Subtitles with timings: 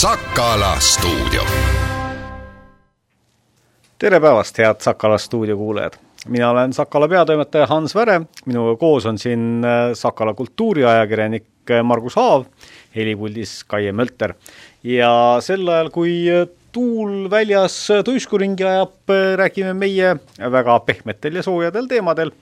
[0.00, 1.42] Sakala stuudio.
[3.98, 5.98] tere päevast, head Sakala stuudio kuulajad!
[6.28, 12.16] mina olen Sakala peatoimetaja Hans Väre, minuga koos on siin äh, Sakala kultuuriajakirjanik äh, Margus
[12.16, 12.46] Haav,
[12.96, 14.34] helipuldis Kaie Mölter.
[14.82, 18.96] ja sel ajal, kui äh, tuul väljas tuiskuringi ajab,
[19.36, 22.32] räägime meie väga pehmetel ja soojadel teemadel.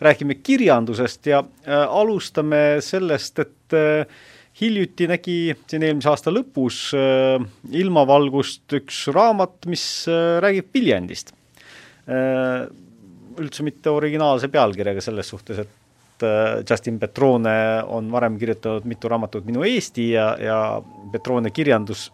[0.00, 1.44] räägime kirjandusest ja
[1.88, 3.80] alustame sellest, et
[4.60, 5.38] hiljuti nägi
[5.70, 7.38] siin eelmise aasta lõpus äh,
[7.78, 11.34] ilmavalgust üks raamat, mis äh, räägib Viljandist
[12.08, 12.68] äh,.
[13.38, 17.54] üldse mitte originaalse pealkirjaga selles suhtes, et äh, Justin Petrone
[17.86, 20.58] on varem kirjutanud mitu raamatut Minu Eesti ja, ja
[21.12, 22.08] Petrone kirjandus,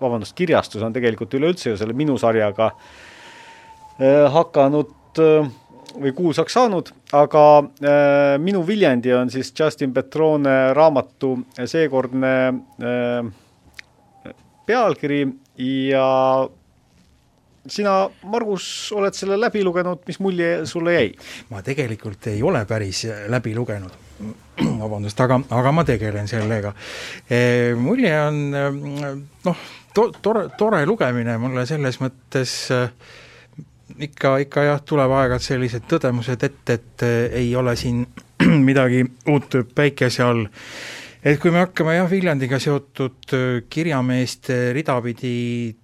[0.00, 5.50] vabandust, kirjastus on tegelikult üleüldse ju selle Minu sarjaga äh, hakanud äh,
[5.98, 11.34] või kuulsaks saanud, aga äh, Minu Viljandi on siis Justin Petrone raamatu
[11.64, 14.34] seekordne äh,
[14.66, 15.22] pealkiri
[15.90, 16.06] ja
[17.66, 21.10] sina, Margus, oled selle läbi lugenud, mis mulje sulle jäi?
[21.50, 23.96] ma tegelikult ei ole päris läbi lugenud,
[24.82, 26.74] vabandust, aga, aga ma tegelen sellega
[27.28, 27.74] e,.
[27.78, 28.40] Mulje on
[29.44, 32.88] noh, to-, tore, tore lugemine mulle selles mõttes äh,
[33.98, 37.06] ikka, ikka jah, tuleb aeg-ajalt sellised tõdemused ette, et
[37.42, 38.04] ei ole siin
[38.68, 40.46] midagi uut päikese all.
[41.20, 43.34] et kui me hakkame jah, Viljandiga seotud
[43.68, 45.32] kirjameeste rida pidi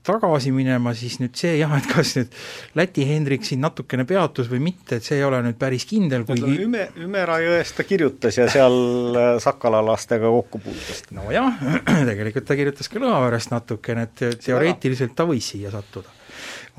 [0.07, 2.33] tagasi minema, siis nüüd see jah, et kas nüüd
[2.79, 6.57] Läti Hendrik siin natukene peatus või mitte, et see ei ole nüüd päris kindel, kuigi
[6.65, 8.81] Üme, Ümera jõest ta kirjutas ja seal
[9.12, 11.05] äh, Sakala lastega kokku puutus.
[11.17, 11.61] nojah,
[12.11, 16.09] tegelikult ta kirjutas ka Lõhaverest natukene, et teoreetiliselt ta võis siia sattuda.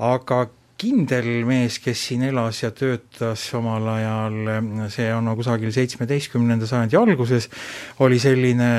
[0.02, 0.46] aga
[0.78, 4.36] kindel mees, kes siin elas ja töötas omal ajal,
[4.94, 7.48] see on nagu kusagil seitsmeteistkümnenda sajandi alguses,
[8.06, 8.70] oli selline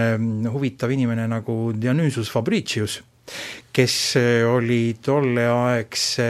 [0.53, 3.01] huvitav inimene nagu Dionysus Fabricius,
[3.75, 3.95] kes
[4.47, 6.29] oli tolleaegse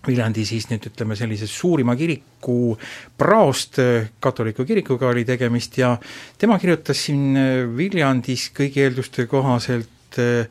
[0.00, 2.72] Viljandi siis nüüd ütleme sellise suurima kiriku
[3.20, 3.76] praost,
[4.24, 5.92] katoliku kirikuga oli tegemist ja
[6.40, 7.36] tema kirjutas siin
[7.76, 10.46] Viljandis kõigi eelduste kohaselt Eh,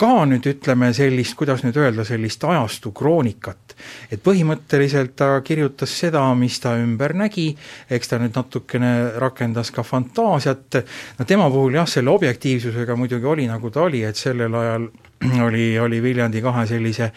[0.00, 3.60] ka nüüd ütleme sellist, kuidas nüüd öelda, sellist ajastu kroonikat.
[4.10, 7.56] et põhimõtteliselt ta kirjutas seda, mis ta ümber nägi,
[7.90, 10.78] eks ta nüüd natukene rakendas ka fantaasiat,
[11.18, 14.88] no tema puhul jah, selle objektiivsusega muidugi oli, nagu ta oli, et sellel ajal
[15.46, 17.10] oli, oli Viljandi kahe sellise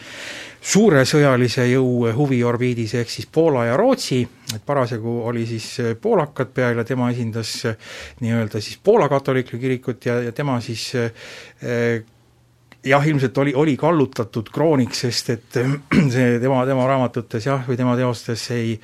[0.60, 4.20] suure sõjalise jõu huviorbiidis ehk siis Poola ja Rootsi,
[4.54, 5.70] et parasjagu oli siis
[6.02, 7.54] poolakad peal ja tema esindas
[8.20, 12.02] nii-öelda siis Poola katoliiklikku kirikut ja, ja tema siis eh,
[12.84, 15.58] jah, ilmselt oli, oli kallutatud krooniks, sest et
[16.14, 18.76] see tema, tema raamatutes jah, või tema teostes ei,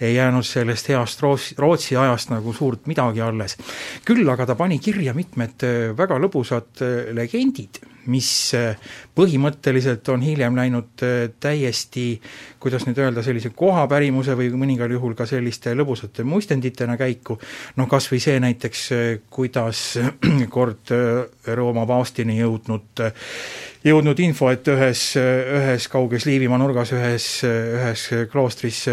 [0.00, 3.56] ei jäänud sellest heast Rootsi, Rootsi ajast nagu suurt midagi alles.
[4.04, 5.64] küll aga ta pani kirja mitmed
[5.96, 8.76] väga lõbusad legendid mis äh,
[9.16, 12.06] põhimõtteliselt on hiljem läinud äh, täiesti,
[12.60, 17.38] kuidas nüüd öelda, sellise kohapärimuse või mõningal juhul ka selliste lõbusate muistenditena käiku,
[17.76, 19.84] noh kas või see näiteks, äh, kuidas
[20.54, 20.94] kord
[21.58, 23.04] Rooma paavstini jõudnud
[23.88, 28.84] jõudnud info, et ühes, ühes kauges Liivimaa nurgas ühes, ühes kloostris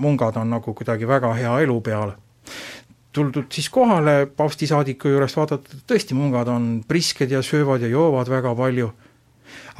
[0.00, 2.14] mungad on nagu kuidagi väga hea elu peal.
[3.14, 8.54] Tuldud siis kohale paavstisaadiku juurest, vaadata, tõesti, mungad on prisked ja söövad ja joovad väga
[8.58, 8.88] palju,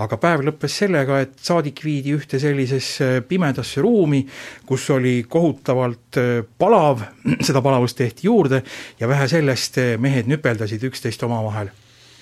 [0.04, 4.22] aga päev lõppes sellega, et saadik viidi ühte sellisesse pimedasse ruumi,
[4.66, 7.02] kus oli kohutavalt äh, palav,
[7.46, 8.62] seda palavust tehti juurde
[9.00, 11.74] ja vähe sellest, äh, mehed nüpeldasid üksteist omavahel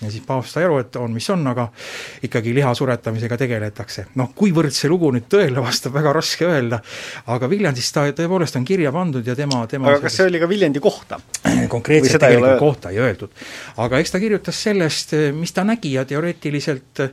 [0.03, 1.69] ja siis paavst sai aru, et on, mis on, aga
[2.29, 4.07] ikkagi liha suretamisega tegeletakse.
[4.21, 6.83] noh, kuivõrd see lugu nüüd tõele vastab, väga raske öelda,
[7.33, 10.49] aga Viljandis ta tõepoolest on kirja pandud ja tema, tema aga kas see oli ka
[10.51, 11.21] Viljandi kohta?
[11.73, 13.45] konkreetselt tegelikult ei kohta ei öeldud.
[13.85, 17.07] aga eks ta kirjutas sellest, mis ta nägi ja teoreetiliselt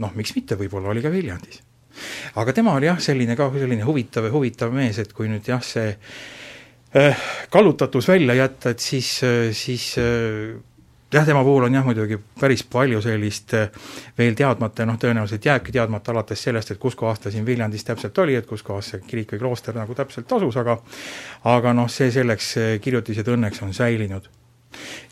[0.00, 1.60] noh, miks mitte, võib-olla oli ka Viljandis.
[2.40, 5.62] aga tema oli jah, selline ka selline huvitav ja huvitav mees, et kui nüüd jah,
[5.64, 5.90] see
[6.96, 9.12] äh, kallutatus välja jätta, et siis,
[9.56, 10.54] siis äh,
[11.12, 13.70] jah, tema puhul on jah muidugi päris palju sellist eh,
[14.18, 17.84] veel teadmata ja noh, tõenäoliselt jääbki teadmata alates sellest, et kus kohas ta siin Viljandis
[17.84, 20.78] täpselt oli, et kus kohas see kirik või klooster nagu täpselt asus, aga
[21.50, 24.30] aga noh, see selleks, kirjutised õnneks on säilinud.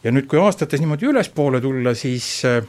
[0.05, 2.62] ja nüüd, kui aastates niimoodi ülespoole tulla, siis eh,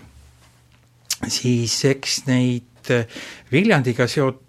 [1.27, 3.05] siis eks neid eh,
[3.51, 4.48] Viljandiga seotud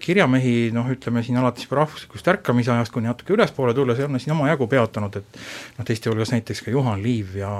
[0.00, 4.20] kirjamehi noh, ütleme siin alates juba rahvuslikust ärkamise ajast kuni natuke ülespoole tulla, see on
[4.20, 5.40] siin omajagu peatanud, et
[5.78, 7.52] noh, teiste hulgas näiteks ka Juhan Liiv ja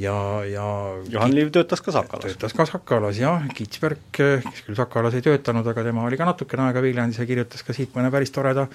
[0.00, 0.16] ja,
[0.48, 0.66] ja
[1.10, 2.26] Juhan Liiv töötas ka Sakalas?
[2.32, 6.68] töötas ka Sakalas jah, Kitsberg, kes küll Sakalas ei töötanud, aga tema oli ka natukene
[6.68, 8.68] aega Viljandis ja kirjutas ka siit mõne päris toreda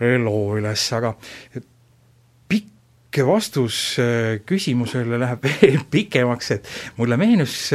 [0.00, 1.16] loo üles, aga
[1.54, 1.75] pikk
[3.16, 6.68] pikk vastus äh, küsimusele läheb veel pikemaks, et
[6.98, 7.72] mulle meenus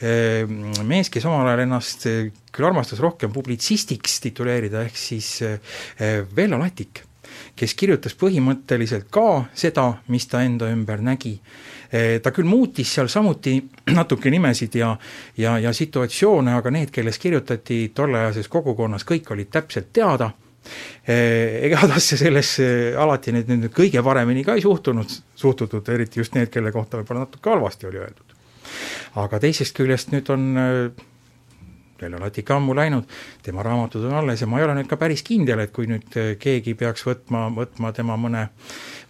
[0.00, 2.06] mees, kes omal ajal ennast
[2.50, 5.28] küll armastas rohkem publitsistiks tituleerida, ehk siis
[6.36, 7.02] Vello Latik,
[7.56, 11.36] kes kirjutas põhimõtteliselt ka seda, mis ta enda ümber nägi.
[11.90, 13.58] Ta küll muutis seal samuti
[13.98, 14.94] natuke nimesid ja
[15.36, 20.30] ja, ja situatsioone, aga need, kellest kirjutati tolleajases kogukonnas, kõik olid täpselt teada,
[21.06, 22.66] eh, ega tasse sellesse
[22.98, 27.26] alati nüüd, nüüd kõige paremini ka ei suhtunud, suhtutud, eriti just need, kelle kohta võib-olla
[27.26, 28.36] natuke halvasti oli öeldud.
[29.20, 30.50] aga teisest küljest nüüd on
[32.02, 33.10] Vello Latik ammu läinud,
[33.42, 36.16] tema raamatud on alles ja ma ei ole nüüd ka päris kindel, et kui nüüd
[36.40, 38.48] keegi peaks võtma, võtma tema mõne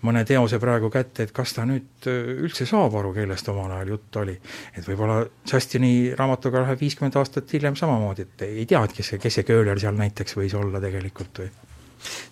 [0.06, 3.94] mõne teose praegu kätte, et kas ta nüüd äh, üldse saab aru, kellest omal ajal
[3.94, 4.36] jutt oli.
[4.76, 9.20] et võib-olla Justini raamatuga läheb viiskümmend aastat hiljem samamoodi, et ei tea, et kes see,
[9.22, 11.50] kes see Köhler seal näiteks võis olla tegelikult või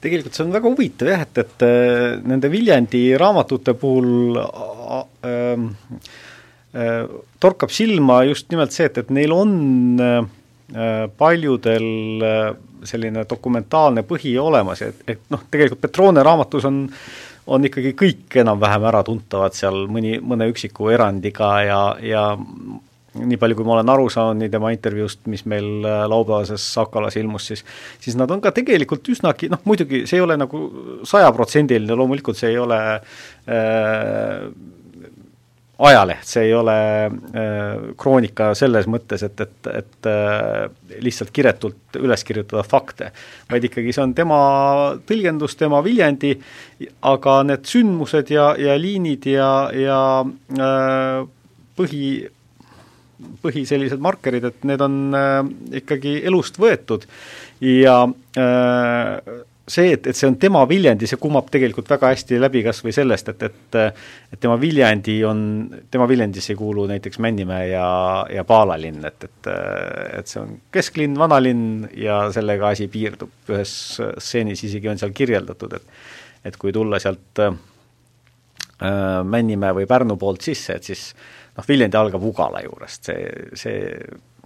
[0.01, 5.37] tegelikult see on väga huvitav jah, et, et äh, nende Viljandi raamatute puhul äh,
[6.73, 7.05] äh,
[7.41, 9.53] torkab silma just nimelt see, et, et neil on
[10.01, 10.23] äh,
[11.19, 11.88] paljudel
[12.25, 12.50] äh,
[12.85, 17.00] selline dokumentaalne põhi olemas, et, et noh, tegelikult Petrone raamatus on äh,
[17.49, 22.25] on ikkagi kõik enam-vähem äratuntavad seal mõni, mõne üksiku erandiga ja, ja
[23.19, 27.17] nii palju, kui ma olen aru saanud nii tema intervjuust, mis meil äh, laupäevases Sakalas
[27.19, 27.64] ilmus, siis
[28.05, 30.61] siis nad on ka tegelikult üsnagi noh, muidugi see ei ole nagu
[31.09, 34.44] sajaprotsendiline, loomulikult see ei ole äh,
[35.79, 36.75] ajaleht, see ei ole
[37.07, 40.65] äh, kroonika selles mõttes, et, et, et äh,
[41.05, 43.13] lihtsalt kiretult üles kirjutada fakte,
[43.51, 44.41] vaid ikkagi see on tema
[45.09, 46.35] tõlgendus, tema viljendi,
[47.07, 50.01] aga need sündmused ja, ja liinid ja, ja
[50.59, 51.21] äh,
[51.79, 52.09] põhi,
[53.45, 54.99] põhi sellised markerid, et need on
[55.79, 57.07] ikkagi elust võetud.
[57.63, 58.01] Ja
[58.39, 62.81] äh, see, et, et see on tema Viljandi, see kumab tegelikult väga hästi läbi kas
[62.85, 65.41] või sellest, et, et et tema Viljandi on,
[65.91, 67.88] tema Viljandisse ei kuulu näiteks Männimäe ja,
[68.32, 69.50] ja Paala linn, et, et
[70.19, 75.79] et see on kesklinn, vanalinn ja sellega asi piirdub, ühes stseenis isegi on seal kirjeldatud,
[75.79, 77.53] et et kui tulla sealt äh,
[79.25, 81.11] Männimäe või Pärnu poolt sisse, et siis
[81.56, 83.93] noh, Viljandi algab Ugala juurest, see, see,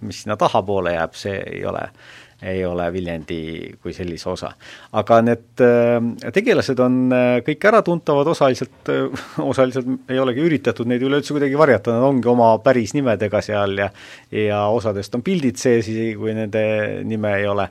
[0.03, 3.39] mis sinna tahapoole jääb, see ei ole äh, ei ole Viljandi
[3.81, 4.51] kui sellise osa.
[4.99, 11.03] aga need äh, tegelased on äh, kõik äratuntavad, osaliselt, äh, osaliselt ei olegi üritatud neid
[11.05, 13.89] üleüldse kuidagi varjata, nad ongi oma päris nimedega seal ja
[14.31, 16.65] ja osadest on pildid sees, isegi kui nende
[17.07, 17.69] nime ei ole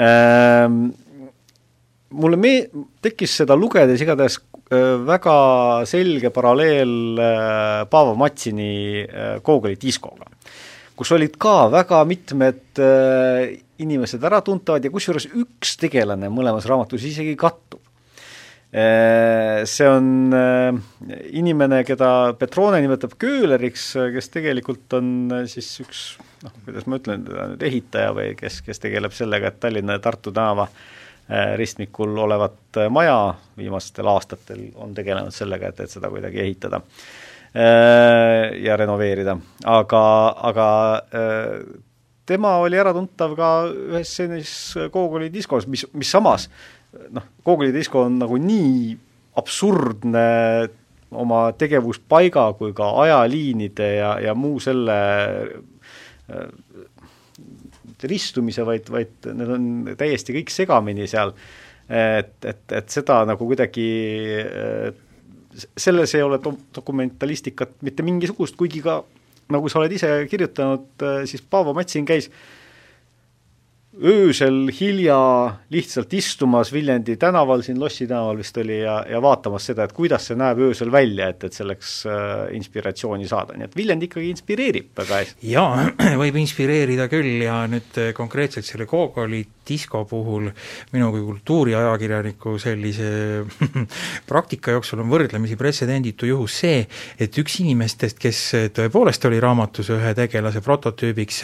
[0.00, 0.88] ähm,
[2.14, 4.40] mulle me-, tekkis seda lugedes igatahes
[5.04, 5.34] väga
[5.86, 7.18] selge paralleel
[7.90, 9.04] Paavo Matsini
[9.44, 10.24] Gogoli diskoga
[10.96, 12.80] kus olid ka väga mitmed
[13.82, 17.82] inimesed äratuntavad ja kusjuures üks tegelane mõlemas raamatus isegi kattub.
[18.74, 20.74] Äh, see on äh,
[21.38, 25.12] inimene, keda Petrone nimetab kööleriks, kes tegelikult on
[25.50, 26.02] siis üks
[26.42, 27.28] noh, kuidas ma ütlen
[27.62, 30.68] ehitaja või kes, kes tegeleb sellega, et Tallinna ja Tartu tänava
[31.56, 33.14] ristmikul olevat maja
[33.56, 36.82] viimastel aastatel on tegelenud sellega, et, et seda kuidagi ehitada
[37.54, 39.36] Äh, ja renoveerida,
[39.70, 40.06] aga,
[40.48, 40.68] aga
[41.14, 41.60] äh,
[42.26, 46.48] tema oli äratuntav ka ühes sellises Gogoli diskos, mis, mis samas
[47.14, 48.94] noh, Gogoli disko on nagu nii
[49.40, 50.26] absurdne
[51.14, 54.98] oma tegevuspaiga kui ka ajaliinide ja, ja muu selle
[56.30, 56.48] äh,
[58.04, 61.32] ristumise, vaid, vaid need on täiesti kõik segamini seal,
[61.88, 63.86] et, et, et seda nagu kuidagi
[65.76, 69.00] selles ei ole do-, dokumentalistikat mitte mingisugust, kuigi ka
[69.52, 72.30] nagu sa oled ise kirjutanud, äh, siis Paavo Matsin käis
[73.94, 75.16] öösel hilja
[75.70, 80.26] lihtsalt istumas Viljandi tänaval, siin Lossi tänaval vist oli, ja, ja vaatamas seda, et kuidas
[80.28, 84.90] see näeb öösel välja, et, et selleks äh, inspiratsiooni saada, nii et Viljandi ikkagi inspireerib
[84.98, 85.50] väga hästi.
[85.52, 85.86] jaa,
[86.22, 90.50] võib inspireerida küll ja nüüd äh, konkreetselt selle Gogoli disko puhul
[90.92, 93.08] minu kui kultuuriajakirjaniku sellise
[94.30, 96.82] praktika jooksul on võrdlemisi pretsedenditu juhus see,
[97.20, 98.40] et üks inimestest, kes
[98.76, 101.40] tõepoolest oli raamatus ühe tegelase prototüübiks,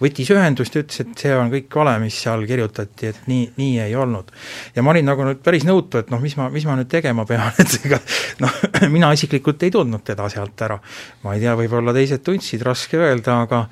[0.00, 3.80] võttis ühendust ja ütles, et see on kõik vale, mis seal kirjutati, et nii, nii
[3.86, 4.32] ei olnud.
[4.74, 7.26] ja ma olin nagu nüüd päris nõutu, et noh, mis ma, mis ma nüüd tegema
[7.28, 8.00] pean, et ega
[8.44, 8.60] noh,
[8.92, 10.78] mina isiklikult ei tundnud teda sealt ära.
[11.24, 13.64] ma ei tea, võib-olla teised tundsid, raske öelda, aga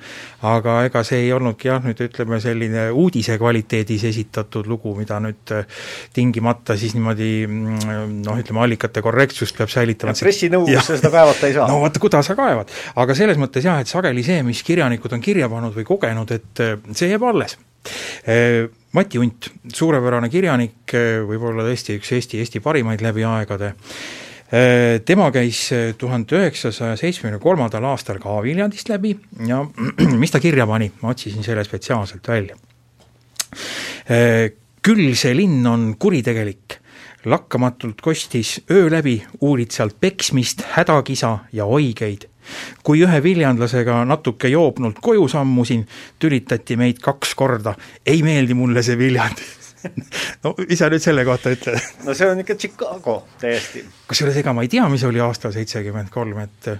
[0.43, 3.37] aga ega see ei olnudki jah, nüüd ütleme selline uudise
[3.83, 5.65] kvaliteedis esitatud lugu, mida nüüd äh,
[6.13, 10.13] tingimata siis niimoodi mm, noh, ütleme allikate korrektsust peab säilitama.
[10.13, 11.67] pressinõukogusse seda kaevata ei saa.
[11.67, 12.71] no vot, kuida sa kaevad.
[12.95, 16.63] aga selles mõttes jah, et sageli see, mis kirjanikud on kirja pannud või kogenud, et
[16.63, 17.57] äh, see jääb alles
[18.23, 20.93] Äh, Mati Unt, suurepärane kirjanik,
[21.27, 23.73] võib-olla tõesti üks Eesti, Eesti parimaid läbi aegade,
[25.03, 25.63] tema käis
[25.97, 29.15] tuhande üheksasaja seitsmekümne kolmandal aastal ka Viljandist läbi
[29.49, 29.63] ja
[30.21, 32.59] mis ta kirja pani, ma otsisin selle spetsiaalselt välja.
[34.83, 36.77] Küll see linn on kuritegelik,
[37.25, 42.27] lakkamatult kostis öö läbi, uurid sealt peksmist, hädakisa ja oigeid
[42.83, 45.85] kui ühe viljandlasega natuke joobnult koju sammusin,
[46.19, 47.75] tülitati meid kaks korda.
[48.05, 49.45] ei meeldi mulle see Viljandi
[50.43, 51.79] no mis sa nüüd selle kohta ütled?
[52.07, 53.83] no see on ikka Chicago täiesti.
[54.07, 56.73] kusjuures ega ma ei tea, mis oli aastal seitsekümmend kolm, et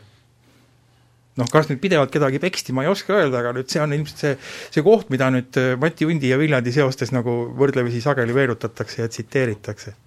[1.39, 4.23] noh, kas nüüd pidevalt kedagi peksti, ma ei oska öelda, aga nüüd see on ilmselt
[4.25, 4.37] see,
[4.73, 9.97] see koht, mida nüüd Mati Undi ja Viljandi seostes nagu võrdlemisi sageli veerutatakse ja tsiteeritakse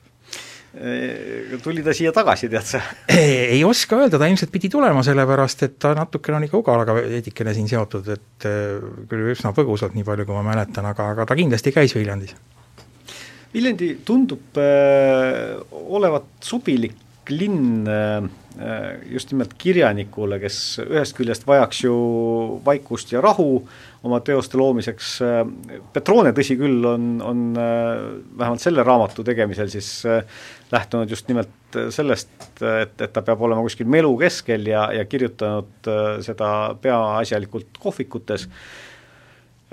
[1.64, 2.80] tuli ta siia tagasi, tead sa?
[3.16, 7.54] ei oska öelda, ta ilmselt pidi tulema, sellepärast et ta natukene on ikka Ugalaga veidikene
[7.56, 11.37] siin seotud, et äh, küll üsna põgusalt, nii palju kui ma mäletan, aga, aga ta
[11.38, 12.37] kindlasti käis Viljandis.
[13.54, 18.21] Viljandi tundub äh, olevat sobilik linn äh,
[19.13, 21.97] just nimelt kirjanikule, kes ühest küljest vajaks ju
[22.65, 23.61] vaikust ja rahu
[24.07, 25.11] oma teoste loomiseks,
[25.93, 29.91] Petrone, tõsi küll, on, on vähemalt selle raamatu tegemisel siis
[30.73, 32.33] lähtunud just nimelt sellest,
[32.63, 35.91] et, et ta peab olema kuskil melu keskel ja, ja kirjutanud
[36.25, 38.49] seda peaasjalikult kohvikutes,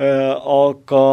[0.04, 1.06] aga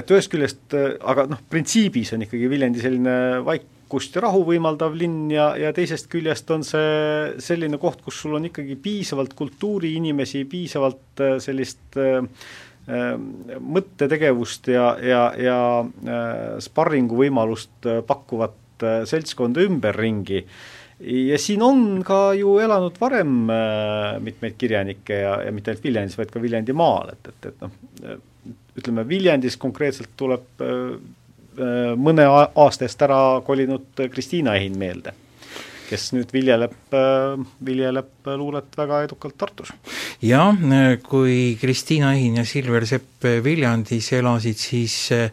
[0.00, 3.16] et ühest küljest, aga noh, printsiibis on ikkagi Viljandi selline
[3.46, 8.20] vaik-, vaikust ja rahu võimaldav linn ja, ja teisest küljest on see selline koht, kus
[8.20, 12.24] sul on ikkagi piisavalt kultuuriinimesi, piisavalt äh, sellist äh,
[12.88, 13.14] äh,
[13.60, 20.44] mõttetegevust ja, ja, ja äh, sparringu võimalust äh, pakkuvat äh, seltskonda ümberringi.
[21.00, 23.50] ja siin on ka ju elanud varem
[24.20, 28.18] mitmeid kirjanikke ja, ja mitte ainult Viljandis, vaid ka Viljandimaal, et, et, et noh,
[28.80, 30.64] ütleme Viljandis konkreetselt tuleb
[31.96, 35.14] mõne aasta eest ära kolinud Kristiina Ehin meelde,
[35.88, 39.72] kes nüüd viljeleb, äh, viljeleb luulet väga edukalt Tartus.
[40.22, 40.54] jah,
[41.06, 45.30] kui Kristiina Ehin ja Silver Sepp Viljandis elasid, siis äh,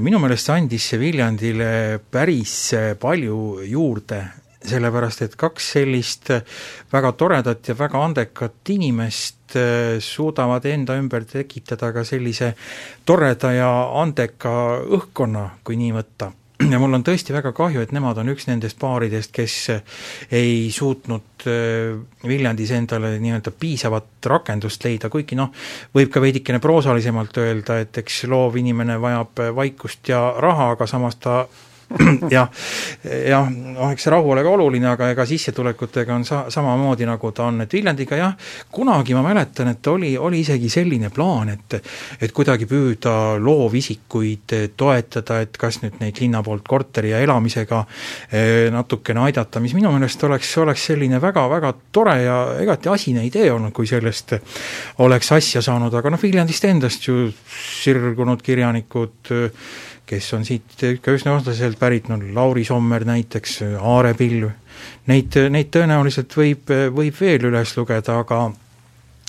[0.00, 2.58] minu meelest andis see Viljandile päris
[3.00, 4.22] palju juurde
[4.70, 6.32] sellepärast et kaks sellist
[6.92, 12.54] väga toredat ja väga andekat inimest äh, suudavad enda ümber tekitada ka sellise
[13.04, 13.70] toreda ja
[14.00, 14.52] andeka
[14.98, 16.32] õhkkonna, kui nii võtta.
[16.58, 19.54] Ja mul on tõesti väga kahju, et nemad on üks nendest paaridest, kes
[20.34, 21.94] ei suutnud äh,
[22.26, 25.52] Viljandis endale nii-öelda piisavat rakendust leida, kuigi noh,
[25.94, 31.20] võib ka veidikene proosalisemalt öelda, et eks loov inimene vajab vaikust ja raha, aga samas
[31.22, 31.44] ta
[32.30, 32.50] jah,
[33.04, 37.30] jah, noh, eks see rahu ole ka oluline, aga ega sissetulekutega on sa-, samamoodi, nagu
[37.32, 38.34] ta on, et Viljandiga jah,
[38.74, 41.78] kunagi ma mäletan, et oli, oli isegi selline plaan, et
[42.20, 47.80] et kuidagi püüda loovisikuid toetada, et kas nüüd neid linna poolt korteri ja elamisega
[48.36, 53.48] eh, natukene aidata, mis minu meelest oleks, oleks selline väga-väga tore ja igati asine idee
[53.54, 54.36] olnud, kui sellest
[55.04, 57.30] oleks asja saanud, aga noh, Viljandist endast ju
[57.80, 59.32] sirgunud kirjanikud
[60.08, 64.50] kes on siit ikka üsna otseselt pärit, no Lauri Sommer näiteks, Aare Pilv,
[65.10, 68.46] neid, neid tõenäoliselt võib, võib veel üles lugeda, aga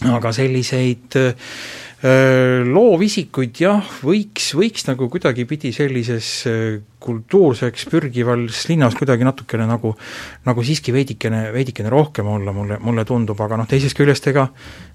[0.08, 9.24] aga selliseid äh, loovisikuid jah, võiks, võiks nagu kuidagipidi sellises äh, kultuurseks pürgivas linnas kuidagi
[9.24, 9.94] natukene nagu,
[10.46, 14.50] nagu siiski veidikene, veidikene rohkem olla, mulle, mulle tundub, aga noh, teisest küljest ega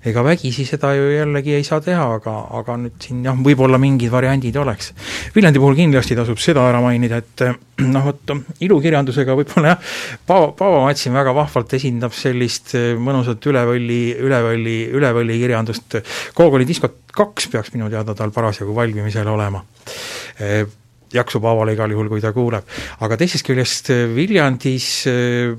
[0.05, 4.13] ega vägisi seda ju jällegi ei saa teha, aga, aga nüüd siin jah, võib-olla mingid
[4.13, 4.93] variandid oleks.
[5.35, 7.47] Viljandi puhul kindlasti tasub seda ära mainida, et
[7.95, 8.35] noh, vot
[8.69, 9.97] ilukirjandusega võib-olla jah,
[10.29, 16.01] Paavo, Paavo Matsin väga vahvalt esindab sellist mõnusat ülevõlli, ülevõlli, ülevõlli kirjandust,
[16.37, 19.63] Gogoli diskot kaks peaks minu teada tal parasjagu valmimisel olema
[21.15, 22.67] jaksu Paavale igal juhul, kui ta kuuleb.
[23.05, 25.55] aga teisest küljest äh, Viljandis äh,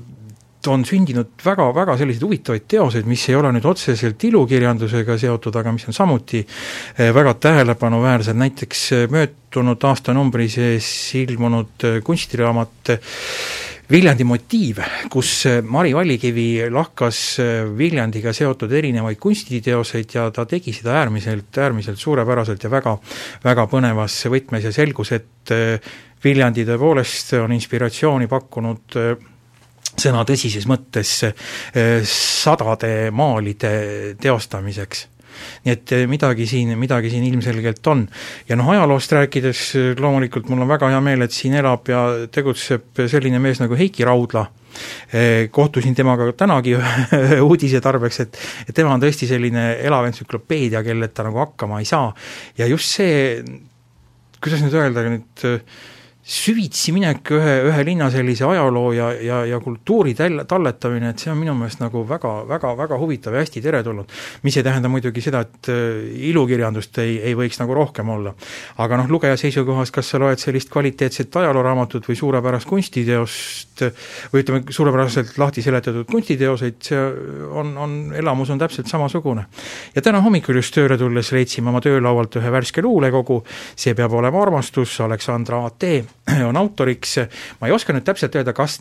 [0.66, 5.72] on sündinud väga, väga selliseid huvitavaid teoseid, mis ei ole nüüd otseselt ilukirjandusega seotud, aga
[5.76, 10.88] mis on samuti äh, väga tähelepanuväärsed, näiteks möödunud aastanumbri sees
[11.22, 12.96] ilmunud kunstiraamat
[13.86, 14.80] Viljandi motiiv,
[15.14, 21.54] kus äh, Mari Vallikivi lahkas äh, Viljandiga seotud erinevaid kunstiteoseid ja ta tegi seda äärmiselt,
[21.54, 22.96] äärmiselt suurepäraselt ja väga,
[23.44, 28.96] väga põnevas võtmes ja selgus, et äh, Viljandi tõepoolest on inspiratsiooni pakkunud
[29.96, 31.12] sõna tõsises mõttes
[32.10, 33.70] sadade maalide
[34.18, 35.04] teostamiseks
[35.64, 38.04] nii et eh, midagi siin, midagi siin ilmselgelt on.
[38.48, 42.02] ja noh, ajaloost rääkides eh, loomulikult mul on väga hea meel, et siin elab ja
[42.32, 44.46] tegutseb selline mees nagu Heiki Raudla,
[45.12, 46.76] eh, kohtusin temaga tänagi
[47.48, 52.12] uudise tarbeks, et et tema on tõesti selline elav entsüklopeedia, kelleta nagu hakkama ei saa.
[52.58, 53.42] ja just see,
[54.40, 55.46] kuidas nüüd öelda, nüüd
[56.26, 61.30] süvitsi minek ühe, ühe linna sellise ajaloo ja, ja, ja kultuuri täl-, talletamine, et see
[61.30, 64.10] on minu meelest nagu väga, väga, väga huvitav ja hästi teretulnud.
[64.42, 66.00] mis ei tähenda muidugi seda, et äh,
[66.32, 68.34] ilukirjandust ei, ei võiks nagu rohkem olla.
[68.82, 73.86] aga noh, lugeja seisukohast, kas sa loed sellist kvaliteetset ajalooraamatut või suurepärast kunstiteost
[74.34, 77.06] või ütleme, suurepäraselt lahti seletatud kunstiteoseid, see
[77.54, 79.46] on, on, elamus on täpselt samasugune.
[79.94, 83.44] ja täna hommikul just tööle tulles leidsime oma töölaualt ühe värske luulekogu,
[83.78, 86.15] see peab olema armastus, Aleksandra A.T
[86.48, 87.18] on autoriks,
[87.60, 88.80] ma ei oska nüüd täpselt öelda, kas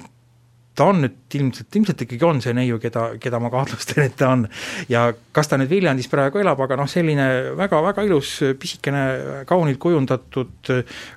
[0.76, 4.32] ta on nüüd ilmselt, ilmselt ikkagi on see neiu, keda, keda ma kahtlustan, et ta
[4.34, 4.46] on.
[4.92, 9.06] ja kas ta nüüd Viljandis praegu elab, aga noh, selline väga-väga ilus pisikene
[9.48, 10.74] kaunilt kujundatud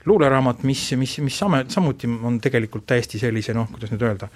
[0.07, 4.31] luuleraamat, mis, mis, mis same, samuti on tegelikult täiesti sellise noh, kuidas nüüd öelda,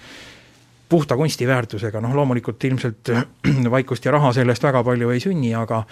[0.93, 3.15] puhta kunstiväärtusega, noh loomulikult ilmselt
[3.77, 5.85] vaikust ja raha sellest väga palju ei sünni, aga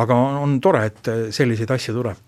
[0.00, 2.16] aga on, tore, et selliseid asju tuleb.
[2.16, 2.27] Äh,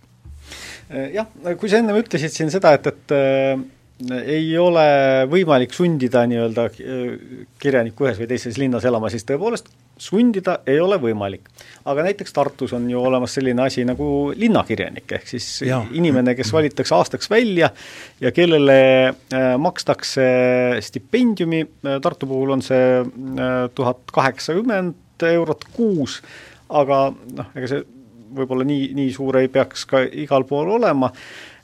[0.91, 1.29] jah,
[1.59, 3.61] kui sa ennem ütlesid siin seda, et, et äh,
[4.09, 4.85] ei ole
[5.31, 9.69] võimalik sundida nii-öelda äh, kirjanikku ühes või teises linnas elama, siis tõepoolest
[10.01, 11.49] sundida ei ole võimalik.
[11.85, 15.83] aga näiteks Tartus on ju olemas selline asi nagu linnakirjanik, ehk siis ja.
[15.93, 17.71] inimene, kes valitakse aastaks välja
[18.21, 20.27] ja kellele äh, makstakse
[20.81, 21.67] stipendiumi,
[22.03, 26.23] Tartu puhul on see äh, tuhat kaheksakümmend eurot kuus,
[26.73, 27.85] aga noh, ega see
[28.37, 31.11] võib-olla nii, nii suur ei peaks ka igal pool olema,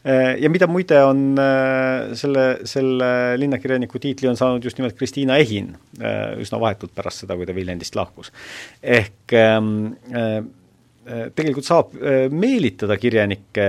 [0.06, 5.38] äh, ja mida muide on äh, selle, selle linnakirjaniku tiitli on saanud just nimelt Kristiina
[5.42, 8.32] Ehin äh, üsna vahetult pärast seda, kui ta Viljandist lahkus.
[8.82, 9.88] ehk ähm,
[11.06, 11.92] tegelikult saab
[12.34, 13.66] meelitada kirjanikke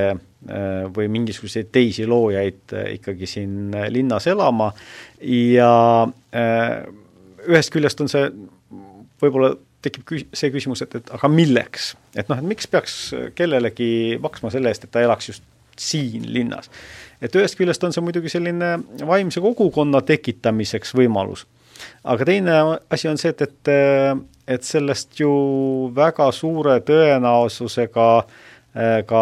[0.96, 4.72] või mingisuguseid teisi loojaid ikkagi siin linnas elama
[5.22, 5.70] ja
[7.46, 8.24] ühest küljest on see
[9.22, 9.54] võib-olla
[9.86, 11.92] tekib küs-, see küsimus, et, et aga milleks?
[12.16, 12.98] et noh, et miks peaks
[13.38, 15.46] kellelegi maksma selle eest, et ta elaks just
[15.78, 16.72] siin linnas.
[17.22, 21.46] et ühest küljest on see muidugi selline vaimse kogukonna tekitamiseks võimalus,
[22.04, 22.58] aga teine
[22.90, 25.30] asi on see, et, et et sellest ju
[25.96, 28.46] väga suure tõenäosusega äh,
[29.08, 29.22] ka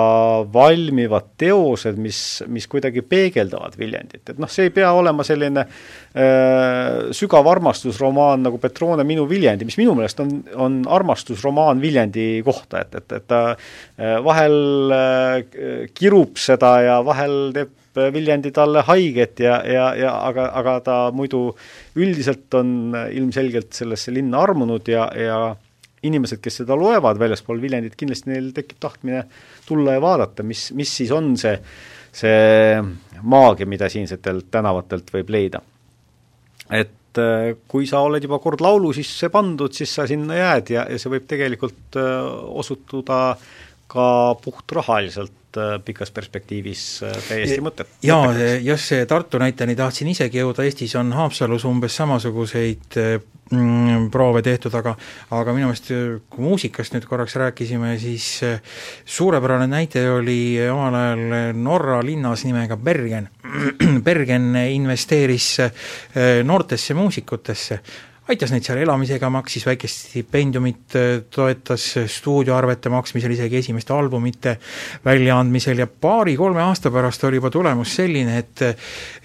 [0.52, 2.18] valmivad teosed, mis,
[2.52, 8.60] mis kuidagi peegeldavad Viljandit, et noh, see ei pea olema selline äh, sügav armastusromaan nagu
[8.62, 13.42] Petrone Minu Viljandi, mis minu meelest on, on armastusromaan Viljandi kohta, et, et, et ta
[13.54, 14.60] äh, vahel
[14.96, 20.96] äh, kirub seda ja vahel teeb Viljandi talle haiget ja, ja, ja aga, aga ta
[21.16, 21.46] muidu
[21.96, 25.38] üldiselt on ilmselgelt sellesse linna armunud ja, ja
[26.08, 29.24] inimesed, kes seda loevad väljaspool Viljandit, kindlasti neil tekib tahtmine
[29.68, 31.56] tulla ja vaadata, mis, mis siis on see,
[32.16, 32.82] see
[33.26, 35.62] maagia, mida siinsetelt tänavatelt võib leida.
[36.72, 40.88] et äh, kui sa oled juba kord laulu sisse pandud, siis sa sinna jääd ja,
[40.90, 42.12] ja see võib tegelikult äh,
[42.62, 43.20] osutuda
[43.92, 44.08] ka
[44.42, 46.84] puhtrahaliselt äh, pikas perspektiivis
[47.28, 47.94] täiesti mõtet.
[48.06, 48.34] jaa,
[48.66, 53.00] just see Tartu näiteni tahtsin isegi jõuda, Eestis on Haapsalus umbes samasuguseid
[54.12, 54.96] proove tehtud, aga
[55.38, 55.92] aga minu meelest
[56.30, 58.58] kui muusikast nüüd korraks rääkisime, siis eh,
[59.06, 63.30] suurepärane näide oli omal ajal Norra linnas nimega Bergen.
[64.08, 67.80] Bergen investeeris eh, noortesse muusikutesse
[68.32, 70.96] aitas neid seal elamisega, maksis väikest stipendiumit,
[71.34, 74.56] toetas stuudioarvete maksmisel, isegi esimeste albumite
[75.06, 78.64] väljaandmisel ja paari-kolme aasta pärast oli juba tulemus selline, et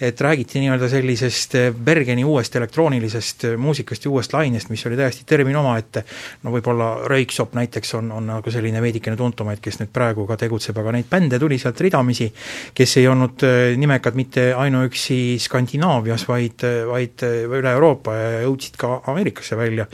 [0.00, 5.56] et räägiti nii-öelda sellisest Bergeni uuest elektroonilisest muusikast ja uuest lainest, mis oli täiesti termin
[5.56, 6.04] omaette,
[6.42, 10.76] no võib-olla Röyksopp näiteks on, on nagu selline veidikene tuntumaid, kes nüüd praegu ka tegutseb,
[10.80, 12.28] aga neid bände tuli sealt ridamisi,
[12.76, 13.46] kes ei olnud
[13.80, 19.86] nimekad mitte ainuüksi Skandinaavias, vaid, vaid üle Euroopa ja jõudsid ka Ameerikasse välja.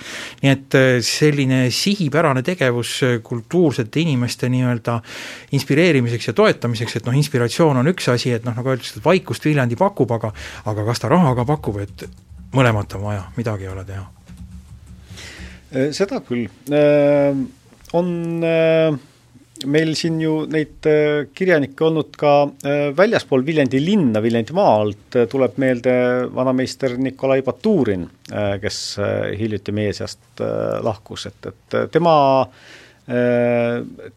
[0.43, 5.01] nii et äh, selline sihipärane tegevus äh, kultuursete inimeste nii-öelda
[5.57, 9.45] inspireerimiseks ja toetamiseks, et noh, inspiratsioon on üks asi, et noh, nagu öeldakse, et vaikust
[9.45, 10.33] Viljandi pakub, aga
[10.67, 12.07] aga kas ta raha ka pakub, et
[12.57, 14.07] mõlemat on vaja, midagi ei ole teha.
[15.75, 16.49] Äh, seda küll,
[17.97, 18.15] on
[19.65, 22.33] meil siin ju neid äh, kirjanikke olnud ka
[22.67, 25.95] äh, väljaspool Viljandi linna, Viljandimaa alt, äh, tuleb meelde
[26.35, 28.07] vanameister Nikolai Baturin,
[28.61, 28.81] kes
[29.39, 30.43] hiljuti meie seast
[30.83, 32.17] lahkus, et, et tema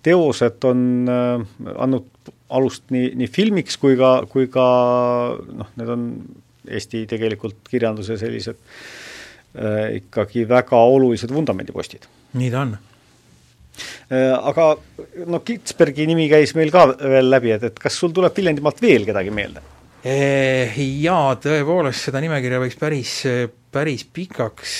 [0.02, 4.65] teosed on andnud alust nii, nii filmiks kui ka, kui ka
[5.38, 6.08] noh, need on
[6.69, 8.58] Eesti tegelikult kirjanduse sellised
[9.99, 12.10] ikkagi väga olulised vundamendipostid.
[12.34, 12.73] nii ta on
[14.09, 14.69] aga
[15.29, 19.07] no Kitzbergi nimi käis meil ka veel läbi, et, et kas sul tuleb Viljandimaalt veel
[19.09, 19.65] kedagi meelde?
[19.99, 23.13] Eh, jaa, tõepoolest, seda nimekirja võiks päris,
[23.67, 24.75] päris pikaks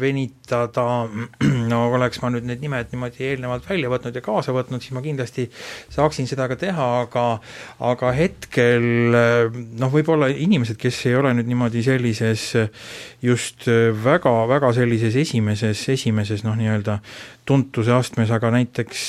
[0.00, 1.04] venitada,
[1.72, 5.04] no oleks ma nüüd need nimed niimoodi eelnevalt välja võtnud ja kaasa võtnud, siis ma
[5.04, 5.44] kindlasti
[5.92, 7.26] saaksin seda ka teha, aga
[7.84, 12.48] aga hetkel noh, võib-olla inimesed, kes ei ole nüüd niimoodi sellises
[13.20, 17.02] just väga, väga sellises esimeses, esimeses noh, nii-öelda
[17.44, 19.08] tuntuse astmes, aga näiteks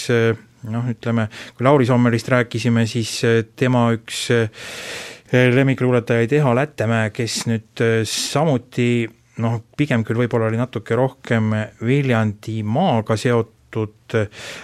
[0.67, 3.21] noh, ütleme, kui Lauri Sommerist rääkisime, siis
[3.55, 4.25] tema üks
[5.31, 9.07] lemmikluuletajaid Eha Lätemäe, kes nüüd äh, samuti
[9.43, 11.51] noh, pigem küll võib-olla oli natuke rohkem
[11.83, 14.17] Viljandimaaga seotud,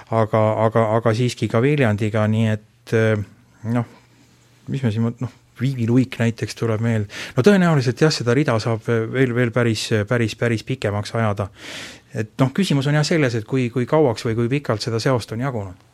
[0.09, 3.23] aga, aga, aga siiski ka Viljandiga, nii et äh,
[3.73, 3.87] noh,
[4.71, 8.87] mis me siin, noh, Viivi Luik näiteks tuleb meelde, no tõenäoliselt jah, seda rida saab
[8.87, 11.49] veel, veel päris, päris, päris pikemaks ajada.
[12.15, 15.35] et noh, küsimus on jah selles, et kui, kui kauaks või kui pikalt seda seost
[15.35, 15.92] on jagunud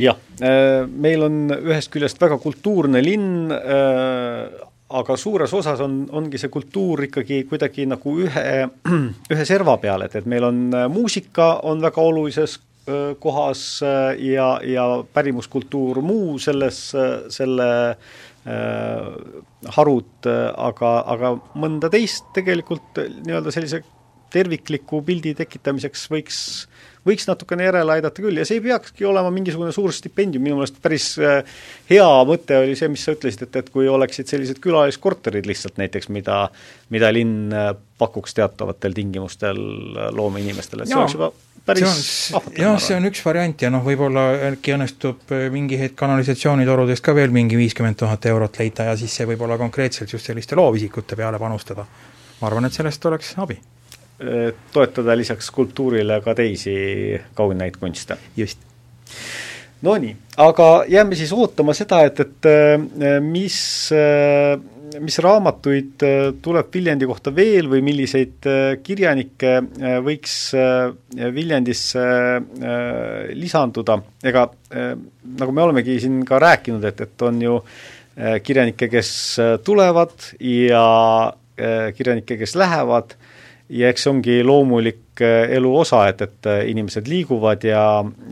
[0.00, 4.66] jah, äh, meil on ühest küljest väga kultuurne linn, äh,
[5.00, 8.46] aga suures osas on, ongi see kultuur ikkagi kuidagi nagu ühe,
[9.34, 12.58] ühe serva peal, et, et meil on äh, muusika on väga olulises
[13.20, 13.60] kohas
[14.18, 14.84] ja, ja
[15.14, 16.78] pärimuskultuur muu selles,
[17.30, 17.66] selle
[19.76, 23.82] harud, aga, aga mõnda teist tegelikult nii-öelda sellise
[24.32, 26.40] tervikliku pildi tekitamiseks võiks
[27.06, 30.80] võiks natukene järele aidata küll ja see ei peakski olema mingisugune suur stipendium, minu meelest
[30.82, 31.40] päris äh,
[31.90, 36.10] hea mõte oli see, mis sa ütlesid, et, et kui oleksid sellised külaliskorterid lihtsalt näiteks,
[36.12, 36.42] mida,
[36.92, 41.32] mida linn äh, pakuks teatavatel tingimustel äh, loomeinimestele, et see oleks juba
[41.64, 41.96] päris
[42.56, 47.32] jah, see on üks variant ja noh, võib-olla äkki õnnestub mingi hetk kanalisatsioonitorudest ka veel
[47.34, 51.40] mingi viiskümmend tuhat eurot leida ja siis see võib olla konkreetselt just selliste loovisikute peale
[51.40, 51.84] panustada.
[52.40, 53.60] ma arvan, et sellest oleks abi
[54.72, 56.74] toetada lisaks kultuurile ka teisi
[57.34, 58.16] kauneid kunste.
[58.36, 58.58] just.
[59.82, 62.48] Nonii, aga jääme siis ootama seda, et, et
[63.24, 63.54] mis,
[65.00, 66.04] mis raamatuid
[66.44, 68.44] tuleb Viljandi kohta veel või milliseid
[68.84, 69.54] kirjanikke
[70.04, 70.34] võiks
[71.38, 72.04] Viljandisse
[73.40, 74.44] lisanduda, ega
[75.40, 77.56] nagu me olemegi siin ka rääkinud, et, et on ju
[78.44, 79.14] kirjanikke, kes
[79.64, 80.12] tulevad
[80.44, 80.84] ja
[81.96, 83.16] kirjanikke, kes lähevad
[83.70, 87.84] ja eks see ongi loomulik äh, elu osa, et, et äh, inimesed liiguvad ja,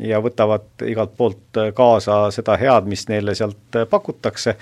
[0.02, 4.56] ja võtavad igalt poolt äh, kaasa seda head, mis neile sealt pakutakse,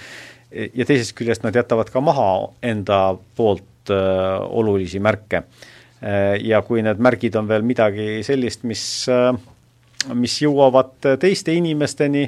[0.53, 2.31] ja teisest küljest nad jätavad ka maha
[2.65, 3.01] enda
[3.39, 5.47] poolt äh, olulisi märke.
[6.45, 8.83] Ja kui need märgid on veel midagi sellist, mis
[10.13, 12.27] mis jõuavad teiste inimesteni,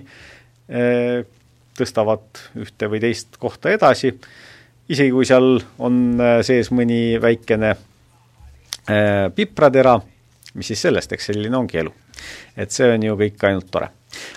[1.77, 4.15] tõstavad ühte või teist kohta edasi,
[4.89, 6.01] isegi kui seal on
[6.49, 7.75] sees mõni väikene
[9.35, 9.99] pipratera,
[10.55, 11.93] mis siis sellest, eks selline ongi elu.
[12.59, 13.89] et see on ju kõik ainult tore.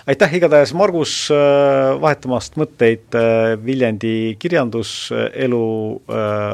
[0.06, 5.64] aitäh igatahes, Margus, äh, vahetamast mõtteid äh, Viljandi kirjanduselu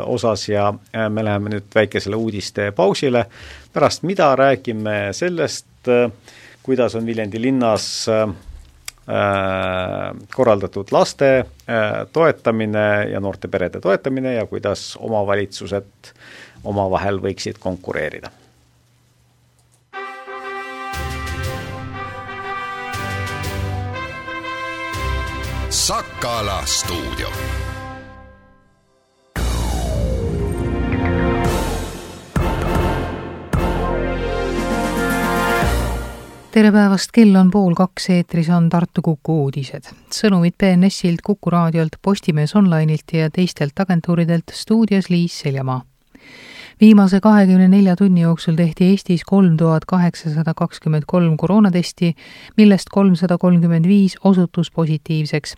[0.06, 0.72] osas ja
[1.08, 3.24] me läheme nüüd väikesele uudistepausile,
[3.72, 5.90] pärast mida räägime sellest,
[6.62, 8.06] kuidas on Viljandi linnas
[10.34, 11.46] korraldatud laste
[12.12, 16.12] toetamine ja noorte perede toetamine ja kuidas omavalitsused
[16.64, 18.30] omavahel võiksid konkureerida.
[25.68, 27.28] Sakala stuudio
[36.58, 39.92] tere päevast, kell on pool kaks, eetris on Tartu Kuku uudised.
[40.10, 45.84] sõnumid BNS-ilt, Kuku raadiolt, Postimees Online'ilt ja teistelt agentuuridelt stuudios Liis Seljamaa
[46.80, 52.14] viimase kahekümne nelja tunni jooksul tehti Eestis kolm tuhat kaheksasada kakskümmend kolm koroonatesti,
[52.56, 55.54] millest kolmsada kolmkümmend viis osutus positiivseks.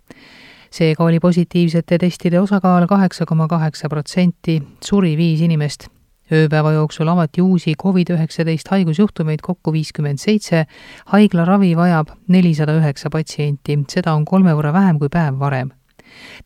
[0.70, 5.88] seega oli positiivsete testide osakaal kaheksa koma kaheksa protsenti, suri viis inimest.
[6.32, 10.64] ööpäeva jooksul avati uusi Covid-19 haigusjuhtumeid kokku viiskümmend seitse,
[11.06, 15.70] haiglaravi vajab nelisada üheksa patsienti, seda on kolme võrra vähem kui päev varem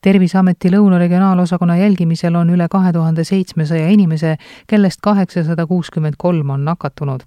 [0.01, 4.35] terviseameti Lõuna regionaalosakonna jälgimisel on üle kahe tuhande seitsmesaja inimese,
[4.67, 7.23] kellest kaheksasada kuuskümmend kolm on nakatunud.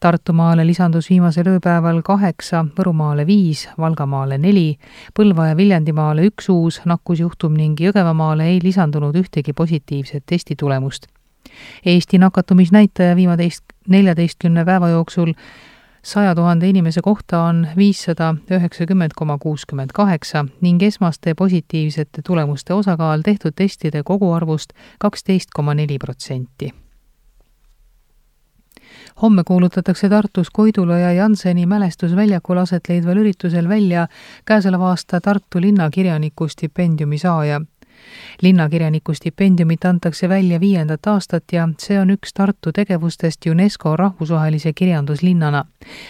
[0.00, 4.78] Tartumaale lisandus viimasel ööpäeval kaheksa, Võrumaale viis, Valgamaale neli,
[5.18, 11.06] Põlva ja Viljandimaale üks uus nakkusjuhtum ning Jõgevamaale ei lisandunud ühtegi positiivset testitulemust.
[11.86, 15.34] Eesti nakatumisnäitaja viimateist, neljateistkümne päeva jooksul
[16.04, 23.22] saja tuhande inimese kohta on viissada üheksakümmend koma kuuskümmend kaheksa ning esmaste positiivsete tulemuste osakaal
[23.24, 26.74] tehtud testide koguarvust kaksteist koma neli protsenti.
[29.22, 34.08] Homme kuulutatakse Tartus Koidula ja Janseni mälestusväljakul aset leidval üritusel välja
[34.44, 37.60] käesoleva aasta Tartu linnakirjaniku stipendiumi saaja
[38.42, 45.64] linnakirjaniku stipendiumit antakse välja viiendat aastat ja see on üks Tartu tegevustest UNESCO rahvusvahelise kirjanduslinnana.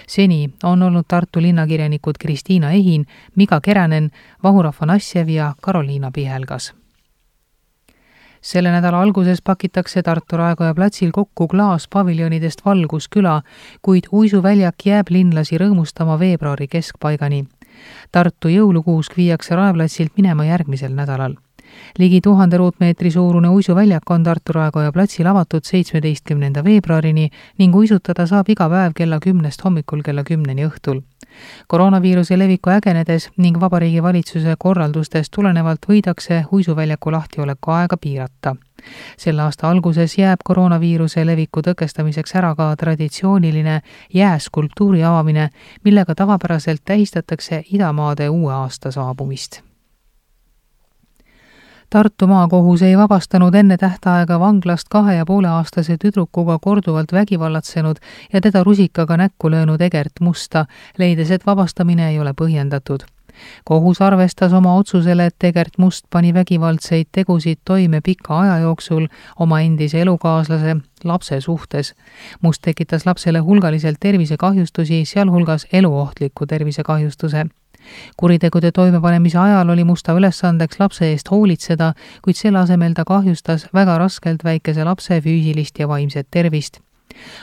[0.07, 4.11] seni on olnud Tartu linnakirjanikud Kristiina Ehin, Miga Keränen,
[4.43, 6.75] Vahur Afanasjev ja Karoliina Pihelgas
[8.45, 13.43] selle nädala alguses pakitakse Tartu Raekoja platsil kokku klaaspaviljonidest Valgusküla,
[13.83, 17.45] kuid uisuväljak jääb linlasi rõõmustama veebruari keskpaigani.
[18.13, 21.41] Tartu jõulukuusk viiakse Raeplatsilt minema järgmisel nädalal
[21.99, 28.49] ligi tuhande ruutmeetri suurune uisuväljak on Tartu Raekoja platsil avatud seitsmeteistkümnenda veebruarini ning uisutada saab
[28.49, 31.01] iga päev kella kümnest hommikul kella kümneni õhtul.
[31.67, 38.57] koroonaviiruse leviku ägenedes ning Vabariigi Valitsuse korraldustest tulenevalt võidakse uisuväljaku lahtioleku aega piirata
[39.17, 43.81] selle aasta alguses jääb koroonaviiruse leviku tõkestamiseks ära ka traditsiooniline
[44.15, 45.51] jääskulptuuri avamine,
[45.85, 49.64] millega tavapäraselt tähistatakse idamaade uue aasta saabumist
[51.95, 58.01] Tartu maakohus ei vabastanud enne tähtaega vanglast kahe ja poole aastase tüdrukuga korduvalt vägivallatsenud
[58.33, 60.65] ja teda rusikaga näkku löönud Egert Musta,
[60.99, 63.07] leides, et vabastamine ei ole põhjendatud
[63.65, 69.07] kohus arvestas oma otsusele, et Egert Must pani vägivaldseid tegusid toime pika aja jooksul
[69.39, 71.95] oma endise elukaaslase lapse suhtes.
[72.43, 77.47] Must tekitas lapsele hulgaliselt tervisekahjustusi, sealhulgas eluohtliku tervisekahjustuse
[78.17, 81.93] kuritegude toimepanemise ajal oli Musta ülesandeks lapse eest hoolitseda,
[82.23, 86.81] kuid selle asemel ta kahjustas väga raskelt väikese lapse füüsilist ja vaimset tervist.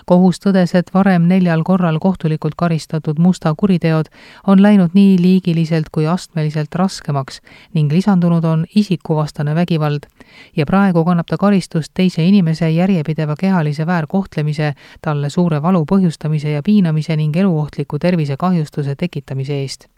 [0.06, 4.10] Kohus tõdes, et varem neljal korral kohtulikult karistatud Musta kuriteod
[4.47, 7.41] on läinud nii liigiliselt kui astmeliselt raskemaks
[7.77, 10.10] ning lisandunud on isikuvastane vägivald.
[10.56, 16.63] Ja praegu kannab ta karistust teise inimese järjepideva kehalise väärkohtlemise, talle suure valu põhjustamise ja
[16.63, 19.91] piinamise ning eluohtliku tervisekahjustuse tekitamise eest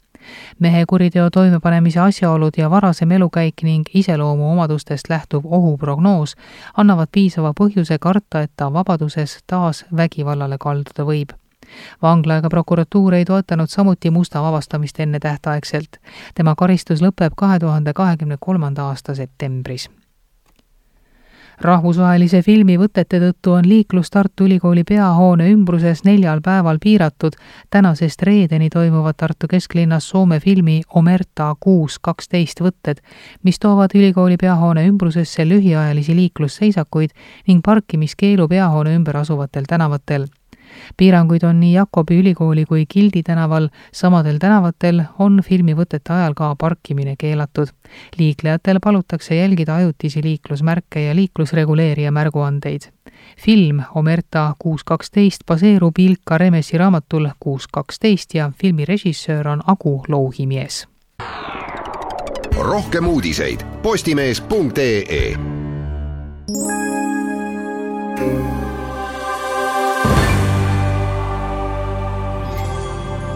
[0.60, 6.36] mehe kuriteo toimepanemise asjaolud ja varasem elukäik ning iseloomuomadustest lähtuv ohuprognoos
[6.78, 11.34] annavad piisava põhjuse karta, et ta vabaduses taas vägivallale kalduda võib
[12.02, 15.98] vangla ega prokuratuur ei toetanud samuti Musta vabastamist ennetähtaegselt.
[16.36, 19.90] tema karistus lõpeb kahe tuhande kahekümne kolmanda aasta septembris
[21.62, 27.34] rahvusvahelise filmi võtete tõttu on liiklus Tartu Ülikooli peahoone ümbruses neljal päeval piiratud.
[27.70, 33.02] tänasest reedeni toimuvad Tartu kesklinnas Soome filmi Omerta kuus kaksteist võtted,
[33.44, 37.10] mis toovad ülikooli peahoone ümbrusesse lühiajalisi liiklusseisakuid
[37.48, 40.28] ning parkimiskeelu peahoone ümber asuvatel tänavatel
[40.98, 47.16] piiranguid on nii Jakobi ülikooli kui Gildi tänaval, samadel tänavatel on filmivõtete ajal ka parkimine
[47.18, 47.68] keelatud.
[48.18, 52.82] liiklejatel palutakse jälgida ajutisi liiklusmärke ja liiklusreguleerija märguandeid.
[53.38, 60.04] film Omerta kuus kaksteist baseerub Ilka Remesi raamatul Kuus kaksteist ja filmi režissöör on Agu
[60.08, 60.88] Louhimies.
[62.58, 65.38] rohkem uudiseid postimees.ee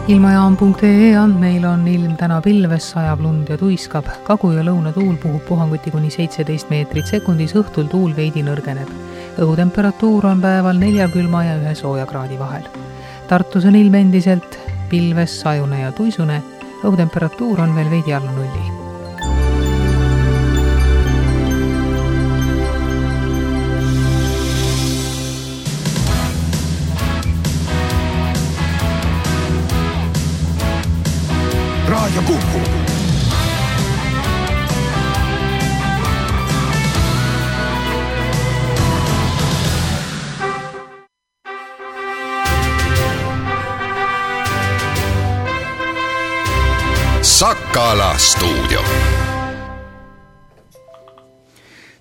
[0.08, 5.91] ilmajaam.ee andmeil on ilm täna pilves, sajab lund ja tuiskab, kagu- ja lõunatuul puhub puhanguti
[5.91, 8.88] kuni seitseteist meetrit sekundis, õhtul tuul veidi nõrgeneb.
[9.38, 12.63] õhutemperatuur on päeval nelja külma ja ühe sooja kraadi vahel.
[13.28, 16.41] Tartus on ilm endiselt pilves, sajune ja tuisune,
[16.84, 18.77] õhutemperatuur on veel veidi alla nulli
[47.78, 48.82] Sakala stuudio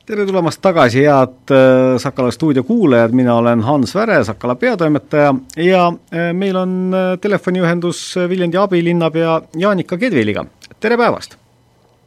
[0.08, 5.82] tere tulemast tagasi, head äh, Sakala stuudio kuulajad, mina olen Hans Väre, Sakala peatoimetaja ja
[5.92, 10.46] äh, meil on äh, telefoniühendus Viljandi abilinnapea Jaanika Kedviliga,
[10.80, 11.36] tere päevast!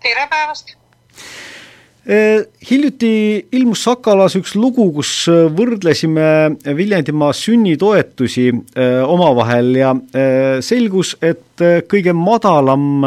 [0.01, 0.73] tere päevast!
[2.09, 3.09] Hiljuti
[3.53, 5.11] ilmus Sakalas üks lugu, kus
[5.53, 8.47] võrdlesime Viljandimaa sünnitoetusi
[9.05, 9.91] omavahel ja
[10.65, 13.05] selgus, et kõige madalam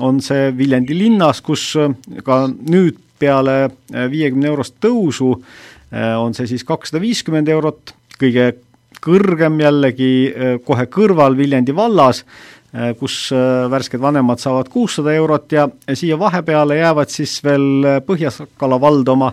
[0.00, 1.74] on see Viljandi linnas, kus
[2.24, 8.52] ka nüüd peale äh, viiekümne eurost tõusu äh, on see siis kakssada viiskümmend eurot, kõige
[9.04, 12.24] kõrgem jällegi äh, kohe kõrval Viljandi vallas,
[12.98, 13.30] kus
[13.70, 19.30] värsked vanemad saavad kuussada eurot ja siia vahepeale jäävad siis veel Põhja-Sakala vald oma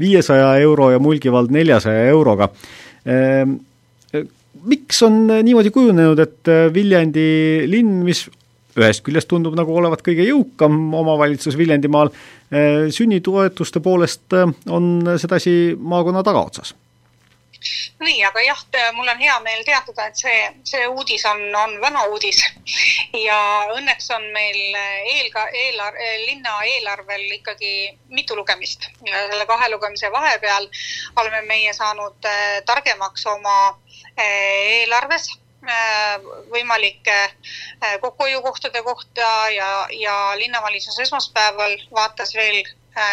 [0.00, 2.48] viiesaja euro ja Mulgi vald neljasaja euroga.
[4.64, 7.28] Miks on niimoodi kujunenud, et Viljandi
[7.68, 8.24] linn, mis
[8.78, 12.10] ühest küljest tundub nagu olevat kõige jõukam omavalitsus Viljandimaal,
[12.94, 14.32] sünnitoetuste poolest
[14.72, 16.72] on sedasi maakonna tagaotsas
[17.98, 18.60] nii, aga jah,
[18.94, 20.36] mul on hea meel teatada, et see,
[20.70, 22.40] see uudis on, on vana uudis.
[23.16, 23.38] Ja
[23.74, 27.72] õnneks on meil eel, eelar-, linna eelarvel ikkagi
[28.14, 28.88] mitu lugemist.
[29.02, 30.68] Selle kahe lugemise vahepeal
[31.16, 35.30] oleme meie saanud äh, targemaks oma äh, eelarves
[35.66, 36.18] äh,
[36.52, 37.18] võimalike
[38.00, 42.62] kokkuhoiukohtade kohta ja, ja linnavalitsus esmaspäeval vaatas veel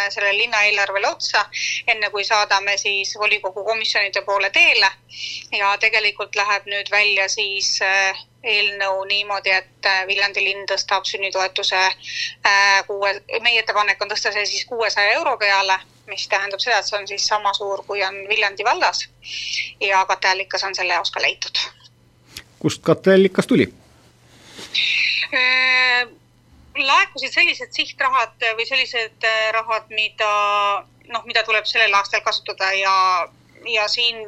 [0.10, 1.46] sellele linnaeelarvele otsa,
[1.88, 4.92] enne kui saadame siis volikogu komisjonide poole teele.
[5.52, 11.82] ja tegelikult läheb nüüd välja siis äh, eelnõu niimoodi, et äh, Viljandi linn tõstab sünnitoetuse
[12.88, 17.00] kuue, meie ettepanek on tõsta see siis kuuesaja euro peale, mis tähendab seda, et see
[17.00, 19.08] on siis sama suur, kui on Viljandi vallas.
[19.80, 21.66] ja katteallikas on selle jaoks ka leitud.
[22.60, 23.72] kust katteallikas tuli?
[26.84, 30.32] Laekusid sellised sihtrahad või sellised äh, rahad, mida
[31.12, 32.96] noh, mida tuleb sellel aastal kasutada ja
[33.66, 34.28] ja siin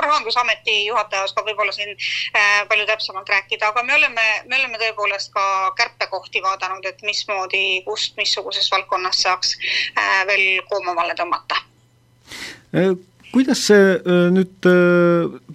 [0.00, 5.32] Rahandusameti juhataja oskab võib-olla siin äh, palju täpsemalt rääkida, aga me oleme, me oleme tõepoolest
[5.34, 9.56] ka kärpekohti vaadanud, et mismoodi, kust, missuguses valdkonnas saaks
[9.98, 11.60] äh, veel koomamale tõmmata
[13.34, 13.98] kuidas see
[14.32, 14.68] nüüd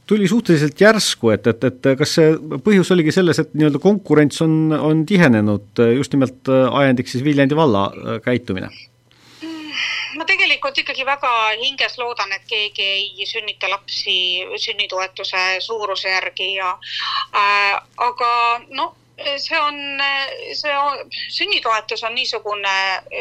[0.10, 4.76] tuli suhteliselt järsku, et, et, et kas see põhjus oligi selles, et nii-öelda konkurents on,
[4.78, 7.88] on tihenenud, just nimelt ajendiks siis Viljandi valla
[8.26, 8.70] käitumine?
[10.18, 11.32] ma tegelikult ikkagi väga
[11.62, 14.16] hinges loodan, et keegi ei sünnita lapsi
[14.60, 16.74] sünnitoetuse suuruse järgi ja
[17.36, 18.32] äh, aga
[18.76, 18.96] noh,
[19.38, 19.78] see on,
[20.54, 20.98] see on,
[21.30, 22.76] sünnitoetus on niisugune,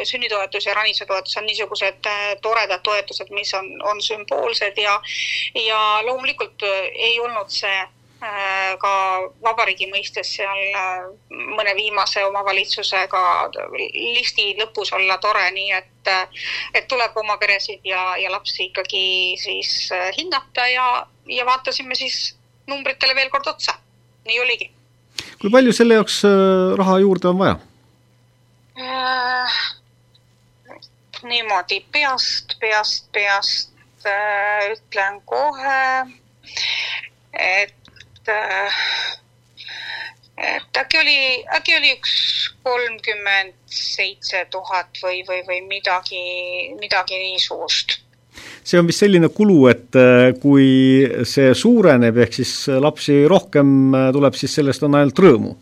[0.04, 2.10] sünnitoetus ja ranitsatoetus on niisugused
[2.42, 5.00] toredad toetused, mis on, on sümboolsed ja,
[5.54, 7.80] ja loomulikult ei olnud see
[8.80, 8.92] ka
[9.42, 10.58] vabariigi mõistes seal
[11.30, 13.22] mõne viimase omavalitsusega
[13.72, 16.10] listi lõpus olla tore, nii et,
[16.74, 22.34] et tuleb oma peresid ja, ja lapsi ikkagi siis hinnata ja, ja vaatasime siis
[22.68, 23.78] numbritele veel kord otsa.
[24.28, 24.68] nii oligi
[25.40, 27.58] kui palju selle jaoks äh, raha juurde on vaja
[28.78, 29.58] äh,?
[31.22, 33.72] niimoodi peast, peast, peast
[34.06, 36.06] äh, ütlen kohe,
[37.32, 38.84] et äh,
[40.40, 41.18] et äkki oli,
[41.56, 42.14] äkki oli üks
[42.64, 46.22] kolmkümmend seitse tuhat või, või, või midagi,
[46.80, 47.99] midagi niisugust
[48.64, 50.68] see on vist selline kulu, et äh, kui
[51.28, 55.54] see suureneb, ehk siis lapsi rohkem äh, tuleb, siis sellest on ainult rõõmu.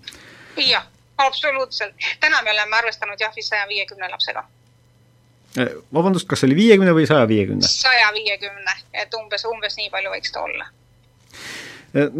[0.62, 0.87] jah,
[1.25, 1.95] absoluutselt.
[2.21, 4.45] täna me oleme arvestanud jah, vist saja viiekümne lapsega.
[5.59, 7.69] Äh, vabandust, kas see oli viiekümne või saja viiekümne?
[7.69, 10.73] saja viiekümne, et umbes, umbes nii palju võiks ta olla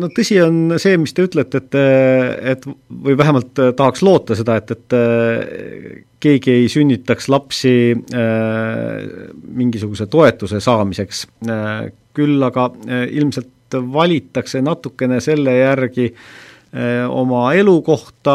[0.01, 1.75] no tõsi on see, mis te ütlete, et,
[2.55, 9.07] et või vähemalt tahaks loota seda, et, et keegi ei sünnitaks lapsi äh,
[9.61, 13.55] mingisuguse toetuse saamiseks äh,, küll aga äh, ilmselt
[13.93, 16.13] valitakse natukene selle järgi
[17.13, 18.35] oma elukohta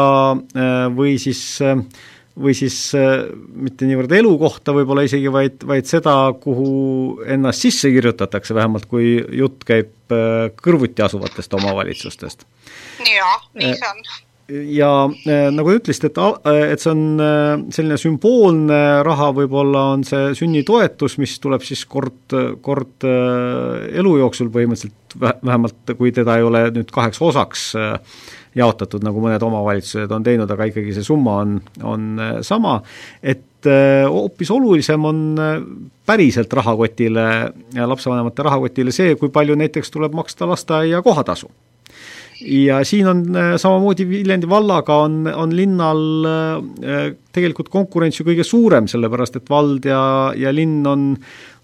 [0.94, 1.40] või siis
[2.34, 2.76] või siis
[3.54, 9.62] mitte niivõrd elukohta võib-olla isegi, vaid, vaid seda, kuhu ennast sisse kirjutatakse, vähemalt kui jutt
[9.66, 10.14] käib
[10.62, 12.46] kõrvuti asuvatest omavalitsustest.
[13.06, 14.02] jaa, nii see on
[14.48, 20.32] ja äh, nagu te ütlesite, et, et see on selline sümboolne raha, võib-olla on see
[20.38, 26.90] sünnitoetus, mis tuleb siis kord, kord elu jooksul põhimõtteliselt, vähemalt kui teda ei ole nüüd
[26.94, 27.98] kaheks osaks äh,
[28.58, 32.78] jaotatud, nagu mõned omavalitsused on teinud, aga ikkagi see summa on, on äh, sama,
[33.22, 35.54] et äh, hoopis olulisem on äh,
[36.06, 37.26] päriselt rahakotile,
[37.74, 41.50] lapsevanemate rahakotile see, kui palju näiteks tuleb maksta lasteaia kohatasu
[42.44, 43.22] ja siin on
[43.56, 46.00] samamoodi Viljandi vallaga on, on linnal
[47.32, 51.12] tegelikult konkurents ju kõige suurem, sellepärast et vald ja, ja linn on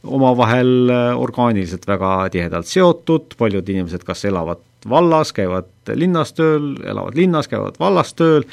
[0.05, 0.91] omavahel
[1.21, 7.77] orgaaniliselt väga tihedalt seotud, paljud inimesed kas elavad vallas, käivad linnas tööl, elavad linnas, käivad
[7.81, 8.47] vallas tööl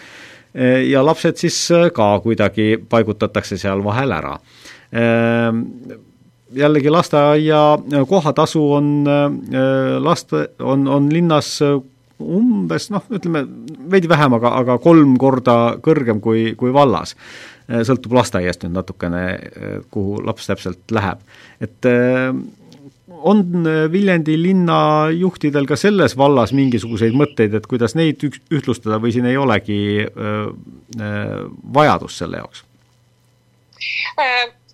[0.87, 1.57] ja lapsed siis
[1.95, 4.35] ka kuidagi paigutatakse seal vahel ära.
[6.57, 7.61] Jällegi lasteaia
[8.07, 8.89] kohatasu on
[10.03, 11.57] laste, on, on linnas
[12.19, 13.43] umbes noh, ütleme
[13.91, 17.15] veidi vähem, aga, aga kolm korda kõrgem kui, kui vallas.
[17.67, 19.23] sõltub lasteaiast nüüd natukene,
[19.91, 21.19] kuhu laps täpselt läheb.
[21.59, 21.85] et
[23.07, 28.99] on äh, Viljandi linna juhtidel ka selles vallas mingisuguseid mõtteid, et kuidas neid üks, ühtlustada
[29.03, 30.45] või siin ei olegi öö, äh,
[30.99, 31.43] öö, äh,
[31.73, 32.63] vajadust selle jaoks?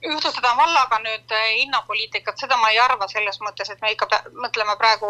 [0.03, 4.07] Ühtlustada vallaga nüüd eh, hinnapoliitikat, seda ma ei arva selles mõttes, et me ikka
[4.43, 5.09] mõtleme praegu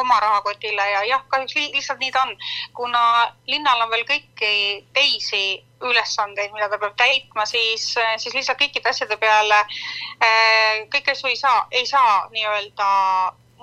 [0.00, 2.36] oma rahakotile ja jah, kahjuks lihtsalt nii ta on.
[2.74, 3.02] kuna
[3.46, 4.52] linnal on veel kõiki
[4.94, 5.42] teisi
[5.82, 11.34] ülesandeid, mida ta peab täitma, siis, eh, siis lihtsalt kõikide asjade peale eh, kõiki asju
[11.34, 12.88] ei saa, ei saa nii-öelda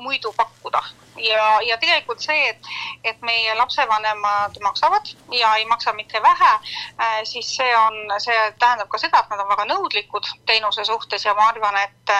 [0.03, 0.84] muidu pakkuda
[1.18, 2.70] ja, ja tegelikult see, et,
[3.03, 6.51] et meie lapsevanemad maksavad ja ei maksa mitte vähe,
[7.01, 11.26] äh, siis see on, see tähendab ka seda, et nad on väga nõudlikud teenuse suhtes
[11.26, 12.16] ja ma arvan, et,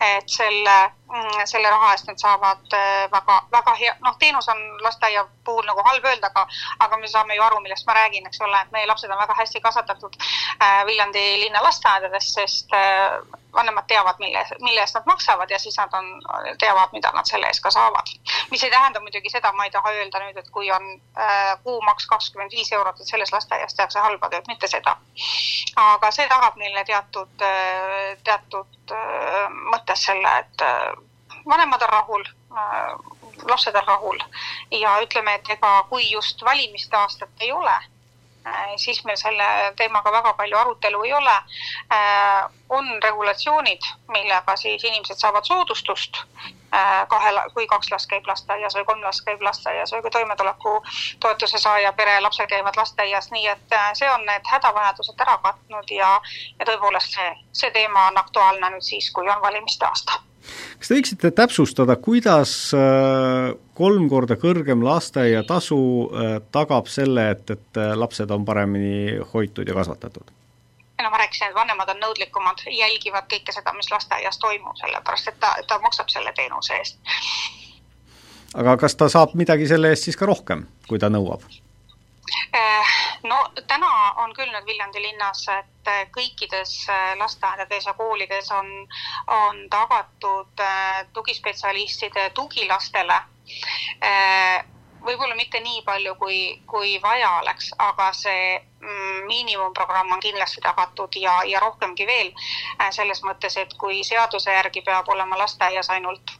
[0.00, 0.76] et selle,
[1.12, 5.66] mm, selle raha eest nad saavad äh, väga, väga hea, noh, teenus on lasteaia puhul
[5.66, 6.46] nagu halb öelda, aga,
[6.86, 9.38] aga me saame ju aru, millest ma räägin, eks ole, et meie lapsed on väga
[9.38, 12.74] hästi kasvatatud äh, Viljandi linna lasteaedades, sest
[13.52, 16.06] vanemad teavad, mille, mille eest nad maksavad ja siis nad on,
[16.58, 18.08] teavad, mida nad selle eest ka saavad
[18.50, 22.06] mis ei tähenda muidugi seda, ma ei taha öelda nüüd, et kui on äh, kuumaks
[22.10, 24.96] kakskümmend viis eurot, et selles lasteaias tehakse halba tööd, mitte seda.
[25.76, 30.92] aga see tagab neile teatud äh,, teatud äh, mõttes selle, et äh,
[31.46, 32.92] vanemad on rahul äh,,
[33.48, 34.20] lapsed on rahul
[34.70, 37.80] ja ütleme, et ega kui just valimiste aastat ei ole
[38.46, 39.44] Äh, siis meil selle
[39.78, 41.34] teemaga väga palju arutelu ei ole.
[41.94, 46.24] Äh, on regulatsioonid, millega siis inimesed saavad soodustust
[47.08, 51.92] kahe, kui kaks last käib lasteaias või kolm last käib lasteaias või kui toimetulekutoetuse saaja
[51.92, 56.14] pere lapsed käivad lasteaias, nii et see on need hädavajadused ära katnud ja,
[56.58, 60.22] ja tõepoolest see, see teema on aktuaalne nüüd siis, kui on valimiste aasta
[60.78, 67.80] kas te võiksite täpsustada, kuidas äh, kolm korda kõrgem lasteaiatasu äh, tagab selle, et, et
[67.80, 70.41] äh, lapsed on paremini hoitud ja kasvatatud?
[71.02, 75.40] No ma rääkisin, et vanemad on nõudlikumad, jälgivad kõike seda, mis lasteaias toimub, sellepärast et
[75.40, 76.98] ta, ta maksab selle teenuse eest.
[78.54, 81.44] aga kas ta saab midagi selle eest siis ka rohkem, kui ta nõuab?
[82.52, 82.92] Eh,
[83.28, 83.38] no
[83.68, 83.88] täna
[84.22, 88.70] on küll nüüd Viljandi linnas, et eh, kõikides eh, lasteaedades ja koolides on,
[89.26, 90.64] on tagatud
[91.12, 93.18] tugispetsialistide tugi lastele
[95.06, 101.18] võib-olla mitte nii palju, kui, kui vaja oleks, aga see mm, miinimumprogramm on kindlasti tagatud
[101.20, 102.30] ja, ja rohkemgi veel
[102.90, 106.38] selles mõttes, et kui seaduse järgi peab olema lasteaias ainult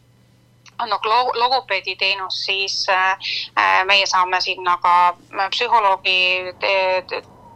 [0.83, 1.05] annab
[1.35, 3.13] logopeedi teenust, siis äh,
[3.59, 6.19] äh, meie saame sinna ka äh, psühholoogi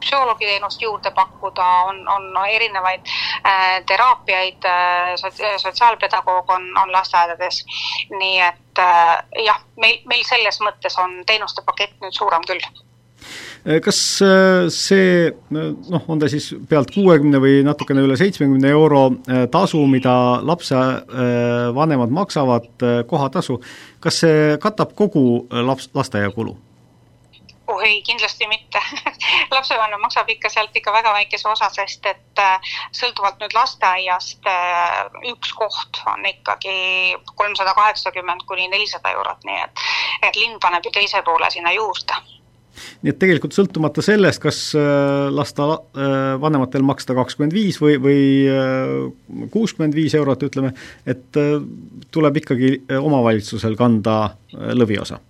[0.07, 3.07] psühholoogiteenust juurde pakkuda, on, on erinevaid
[3.45, 5.15] äh, teraapiaid äh,,
[5.63, 7.65] sotsiaalpedagoog on, on lasteaedades.
[8.11, 12.65] nii et äh, jah, meil, meil selles mõttes on teenuste pakett nüüd suurem küll
[13.67, 19.09] Äh, kas äh, see noh, on ta siis pealt kuuekümne või natukene üle seitsmekümne euro
[19.11, 20.15] äh, tasu, mida
[20.47, 23.59] lapsevanemad maksavad, kohatasu,
[24.03, 26.55] kas see katab kogu laps, lasteaiakulu?
[27.67, 28.83] Oh ei, kindlasti mitte.
[29.55, 32.45] Lapsevanem maksab ikka sealt ikka väga väikese osa, sest et
[32.95, 34.49] sõltuvalt nüüd lasteaiast
[35.33, 39.87] üks koht on ikkagi kolmsada kaheksakümmend kuni nelisada eurot, nii et,
[40.31, 42.23] et linn paneb ju teise poole sinna juurde.
[43.03, 48.21] Nii et tegelikult sõltumata sellest, kas äh, lasta äh, vanematel maksta kakskümmend viis või, või
[48.51, 50.73] äh, kuuskümmend viis eurot, ütleme,
[51.09, 51.41] et
[52.15, 55.21] tuleb ikkagi omavalitsusel kanda lõviosa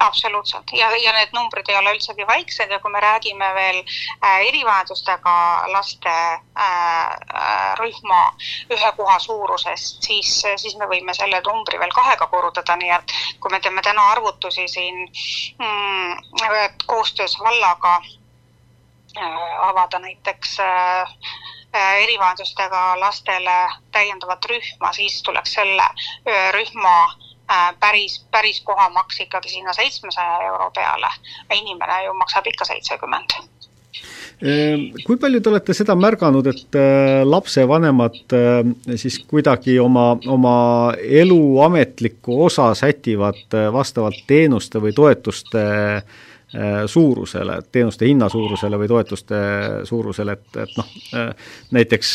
[0.00, 0.64] absoluutselt.
[0.72, 5.34] Ja, ja need numbrid ei ole üldsegi väiksed ja kui me räägime veel äh, erivajadustega
[5.72, 8.20] laste äh, äh, rühma
[8.72, 10.32] ühe koha suurusest, siis,
[10.62, 14.68] siis me võime selle numbri veel kahega korrutada, nii et kui me teeme täna arvutusi
[14.68, 21.16] siin mm, koostöös vallaga äh, avada näiteks äh,
[22.02, 23.58] erivajadustega lastele
[23.92, 25.90] täiendavat rühma, siis tuleks selle
[26.56, 27.29] rühma Äh,
[27.80, 31.10] päris, päris kohamaks ikkagi sinna seitsmesaja euro peale.
[31.54, 33.34] inimene ju maksab ikka seitsekümmend
[34.42, 40.56] ehm, kui palju te olete seda märganud, et äh, lapsevanemad äh, siis kuidagi oma, oma
[40.96, 45.64] elu ametlikku osa sätivad vastavalt teenuste või toetuste
[46.90, 49.36] suurusele, teenuste hinna suurusele või toetuste
[49.86, 50.88] suurusele, et, et noh,
[51.70, 52.08] näiteks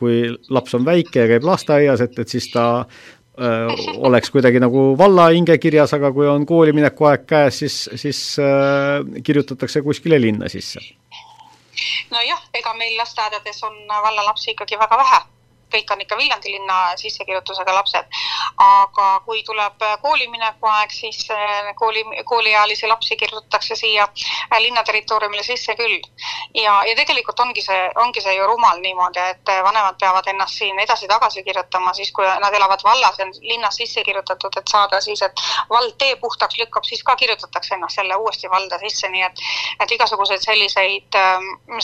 [0.00, 3.17] kui laps on väike ja käib lasteaias, et, et siis ta äh,
[4.08, 9.22] oleks kuidagi nagu valla hinge kirjas, aga kui on koolimineku aeg käes, siis, siis äh,
[9.24, 10.82] kirjutatakse kuskile linna sisse.
[12.10, 15.20] nojah, ega meil lasteaedades on vallalapsi ikkagi väga vähe
[15.72, 18.06] kõik on ikka Viljandi linna sissekirjutusega lapsed.
[18.58, 21.28] aga kui tuleb koolimineku aeg, siis
[21.76, 24.08] kooli, kooliealisi lapsi kirjutatakse siia
[24.58, 26.00] linna territooriumile sisse küll.
[26.54, 30.78] ja, ja tegelikult ongi see, ongi see ju rumal niimoodi, et vanemad peavad ennast siin
[30.78, 35.44] edasi-tagasi kirjutama, siis kui nad elavad vallas on linnas sisse kirjutatud, et saada siis, et
[35.70, 39.46] vald tee puhtaks lükkab, siis ka kirjutatakse ennast jälle uuesti valda sisse, nii et
[39.80, 41.18] et igasuguseid selliseid,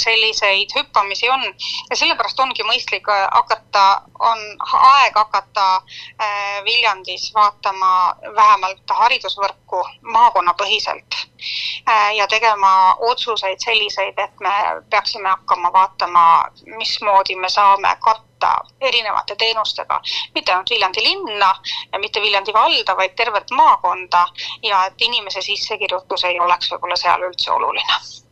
[0.01, 1.45] selliseid hüppamisi on
[1.91, 3.74] ja sellepärast ongi mõistlik hakata,
[4.19, 4.39] on
[4.73, 11.19] aeg hakata äh, Viljandis vaatama vähemalt haridusvõrku maakonnapõhiselt
[11.89, 14.55] äh, ja tegema otsuseid selliseid, et me
[14.91, 16.25] peaksime hakkama vaatama,
[16.77, 20.01] mismoodi me saame katta erinevate teenustega,
[20.35, 21.55] mitte ainult Viljandi linna
[21.93, 24.27] ja mitte Viljandi valda, vaid tervet maakonda
[24.63, 28.24] ja et inimese sissekirjutus ei oleks võib-olla seal üldse oluline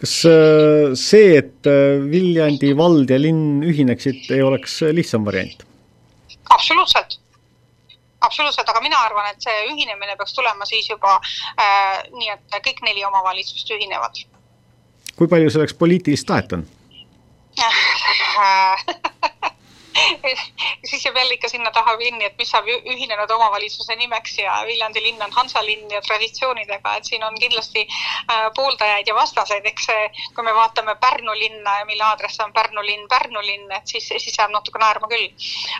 [0.00, 5.66] kas äh, see, et äh, Viljandi vald ja linn ühineksid, ei oleks lihtsam variant?
[6.52, 7.18] absoluutselt,
[8.20, 12.84] absoluutselt, aga mina arvan, et see ühinemine peaks tulema siis juba äh, nii, et kõik
[12.86, 14.24] neli omavalitsust ühinevad.
[15.16, 16.66] kui palju selleks poliitilist tahet on
[20.88, 25.02] siis jääb jälle ikka sinna taha kinni, et mis saab ühinenud omavalitsuse nimeks ja Viljandi
[25.02, 30.08] linn on hansalinn ja traditsioonidega, et siin on kindlasti äh, pooldajaid ja vastaseid, eks see,
[30.34, 34.08] kui me vaatame Pärnu linna ja mille aadress on Pärnu linn, Pärnu linn, et siis,
[34.08, 35.28] siis jääb natuke naerma küll.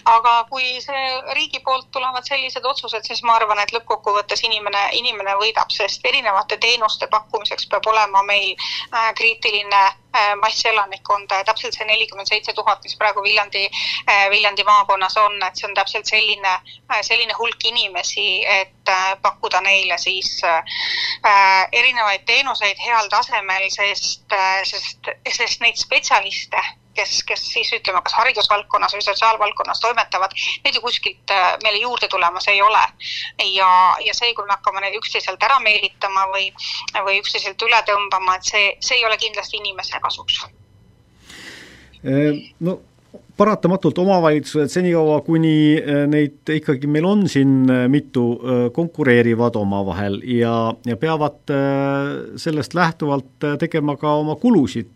[0.05, 1.05] aga kui see
[1.39, 6.57] riigi poolt tulevad sellised otsused, siis ma arvan, et lõppkokkuvõttes inimene, inimene võidab, sest erinevate
[6.57, 9.83] teenuste pakkumiseks peab olema meil äh, kriitiline
[10.15, 13.69] äh, masselanikkonda ja täpselt see nelikümmend seitse tuhat, mis praegu Viljandi
[14.09, 16.53] Äh, Viljandi maakonnas on, et see on täpselt selline,
[16.93, 20.41] äh, selline hulk inimesi, et äh, pakkuda neile siis
[21.73, 24.35] erinevaid teenuseid heal tasemel, sest,
[24.67, 26.63] sest, sest neid spetsialiste
[26.95, 31.35] kes, kes siis ütleme, kas haridusvaldkonnas või sotsiaalvaldkonnas toimetavad, neid ju kuskilt
[31.65, 32.85] meile juurde tulemas ei ole.
[33.55, 33.71] ja,
[34.07, 36.49] ja see, kui me hakkame neid üksteiselt ära meelitama või,
[37.05, 40.45] või üksteiselt üle tõmbama, et see, see ei ole kindlasti inimese kasuks.
[42.61, 42.81] no
[43.37, 50.21] paratamatult omavalitsused senikaua, kuni äh, neid ikkagi meil on siin äh, mitu, äh, konkureerivad omavahel
[50.29, 51.41] ja, ja peavad
[52.41, 54.91] sellest lähtuvalt tegema ka oma kulusid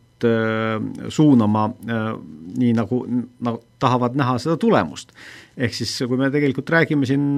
[1.13, 3.03] suunama nii, nagu,
[3.45, 5.13] nagu tahavad näha seda tulemust.
[5.57, 7.37] ehk siis, kui me tegelikult räägime siin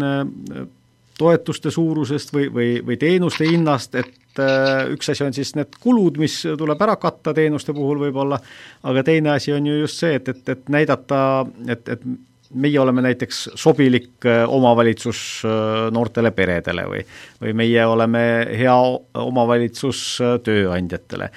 [1.19, 6.21] toetuste suurusest või, või, või teenuste hinnast, et äh, üks asi on siis need kulud,
[6.23, 8.39] mis tuleb ära katta teenuste puhul võib-olla,
[8.87, 11.21] aga teine asi on ju just see, et, et, et näidata,
[11.67, 12.07] et, et
[12.55, 17.03] meie oleme näiteks sobilik äh, omavalitsus äh, noortele peredele või,
[17.43, 18.23] või meie oleme
[18.57, 18.77] hea
[19.19, 20.01] omavalitsus
[20.45, 21.29] tööandjatele.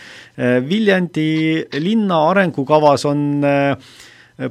[0.67, 1.27] Viljandi
[1.81, 3.43] linna arengukavas on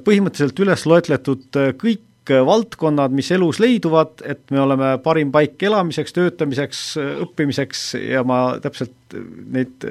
[0.05, 6.83] põhimõtteliselt üles loetletud kõik valdkonnad, mis elus leiduvad, et me oleme parim paik elamiseks, töötamiseks,
[7.25, 9.17] õppimiseks ja ma täpselt
[9.51, 9.89] neid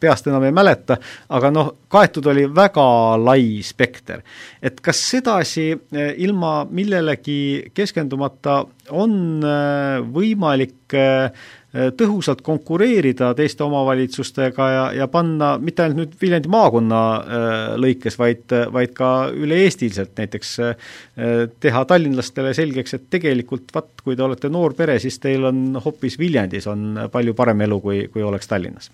[0.00, 0.96] peast enam ei mäleta,
[1.28, 2.86] aga noh, kaetud oli väga
[3.20, 4.22] lai spekter.
[4.62, 5.68] et kas sedasi
[6.16, 9.44] ilma millelegi keskendumata on
[10.12, 10.96] võimalik
[11.76, 17.00] Äh, tõhusalt konkureerida teiste omavalitsustega ja, ja panna mitte ainult nüüd Viljandi maakonna
[17.82, 20.52] lõikes, vaid, vaid ka üle-eestiliselt näiteks
[21.60, 26.18] teha tallinlastele selgeks, et tegelikult vaat, kui te olete noor pere, siis teil on hoopis
[26.22, 28.92] Viljandis on palju parem elu, kui, kui oleks Tallinnas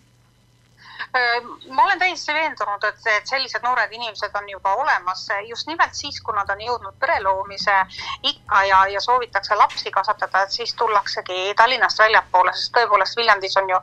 [1.68, 6.20] ma olen täiesti veendunud, et, et sellised noored inimesed on juba olemas just nimelt siis,
[6.24, 7.74] kui nad on jõudnud pere loomise
[8.22, 13.74] ikka ja, ja soovitakse lapsi kasvatada, et siis tullaksegi Tallinnast väljapoole, sest tõepoolest Viljandis on
[13.74, 13.82] ju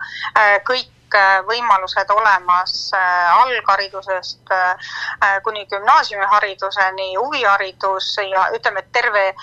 [0.72, 9.34] kõik kõik äh, võimalused olemas äh, algharidusest äh, kuni gümnaasiumihariduseni, huviharidus ja ütleme, et terve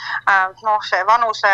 [0.62, 1.52] noh, see vanuse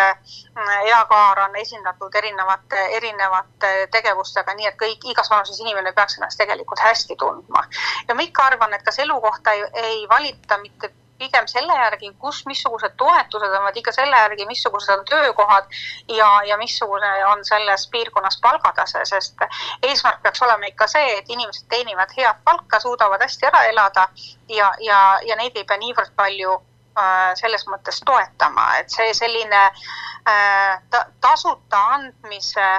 [0.85, 6.79] eakaar on esindatud erinevate, erinevate tegevustega, nii et kõik, igas vanuses inimene peaks ennast tegelikult
[6.79, 7.65] hästi tundma.
[8.07, 12.43] ja ma ikka arvan, et kas elukohta ei, ei valita mitte pigem selle järgi, kus,
[12.49, 15.69] missugused toetused on, vaid ikka selle järgi, missugused on töökohad
[16.09, 19.45] ja, ja missugune on selles piirkonnas palgatase, sest
[19.81, 24.07] eesmärk peaks olema ikka see, et inimesed teenivad head palka, suudavad hästi ära elada
[24.49, 29.63] ja, ja, ja neid ei pea niivõrd palju äh, selles mõttes toetama, et see selline
[29.67, 32.71] äh, ta, tasuta andmise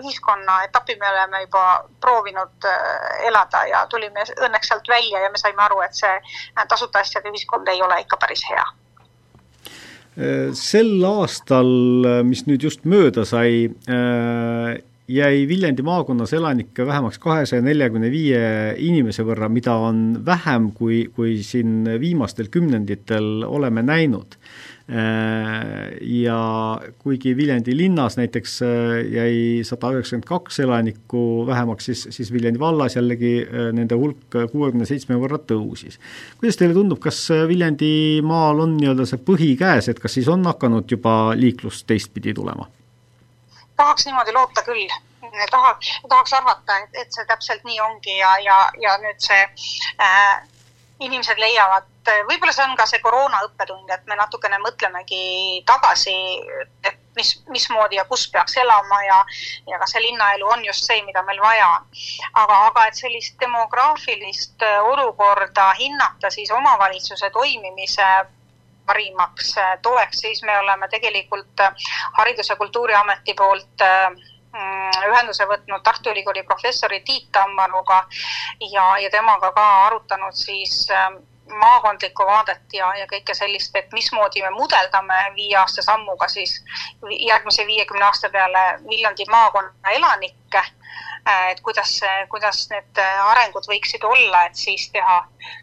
[0.00, 1.64] ühiskonna etapi me oleme juba
[2.00, 6.66] proovinud äh, elada ja tulime õnneks sealt välja ja me saime aru, et see äh,
[6.68, 8.66] tasuta asjade ühiskond ei ole ikka päris hea.
[10.58, 11.70] Sel aastal,
[12.26, 13.70] mis nüüd just mööda sai,
[15.10, 18.42] jäi Viljandi maakonnas elanikke vähemaks kahesaja neljakümne viie
[18.78, 24.36] inimese võrra, mida on vähem, kui, kui siin viimastel kümnenditel oleme näinud
[24.90, 26.36] ja
[26.98, 28.56] kuigi Viljandi linnas näiteks
[29.12, 33.30] jäi sada üheksakümmend kaks elanikku vähemaks, siis, siis Viljandi vallas jällegi
[33.76, 36.00] nende hulk kuuekümne seitsme võrra tõusis.
[36.40, 40.90] kuidas teile tundub, kas Viljandimaal on nii-öelda see põhi käes, et kas siis on hakanud
[40.90, 42.66] juba liiklus teistpidi tulema?
[43.80, 44.88] tahaks niimoodi loota küll.
[45.50, 45.78] taha,
[46.08, 49.40] tahaks arvata, et, et see täpselt nii ongi ja, ja, ja nüüd see
[50.02, 50.48] äh,
[51.06, 56.14] inimesed leiavad, võib-olla see on ka see koroona õppetund, et me natukene mõtlemegi tagasi,
[56.84, 59.20] et mis, mismoodi ja kus peaks elama ja,
[59.68, 61.86] ja kas see linnaelu on just see, mida meil vaja on.
[62.32, 68.10] aga, aga et sellist demograafilist olukorda hinnata siis omavalitsuse toimimise
[68.86, 71.66] parimaks äh, toeks, siis me oleme tegelikult
[72.18, 78.00] Haridus- ja Kultuuriameti poolt mm, ühenduse võtnud Tartu Ülikooli professori Tiit Tammaruga
[78.72, 80.88] ja, ja temaga ka arutanud siis
[81.58, 86.58] maakondlikku vaadet ja, ja kõike sellist, et mismoodi me mudeldame viie aasta sammuga siis
[87.10, 90.64] järgmise viiekümne aasta peale Viljandi maakonna elanikke
[91.28, 92.00] Äh, et kuidas,
[92.32, 95.18] kuidas need arengud võiksid olla, et siis teha,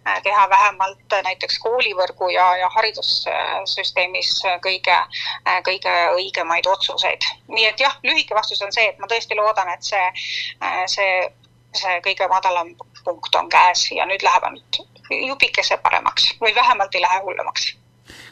[0.05, 4.35] äh, teha vähemalt näiteks koolivõrgu ja, ja haridussüsteemis
[4.65, 7.25] kõige, äh, kõige õigemaid otsuseid.
[7.47, 10.05] nii et jah, lühike vastus on see, et ma tõesti loodan, et see,
[10.93, 11.09] see,
[11.73, 14.81] see kõige madalam punkt on käes ja nüüd läheb ainult
[15.11, 17.73] jupikese paremaks või vähemalt ei lähe hullemaks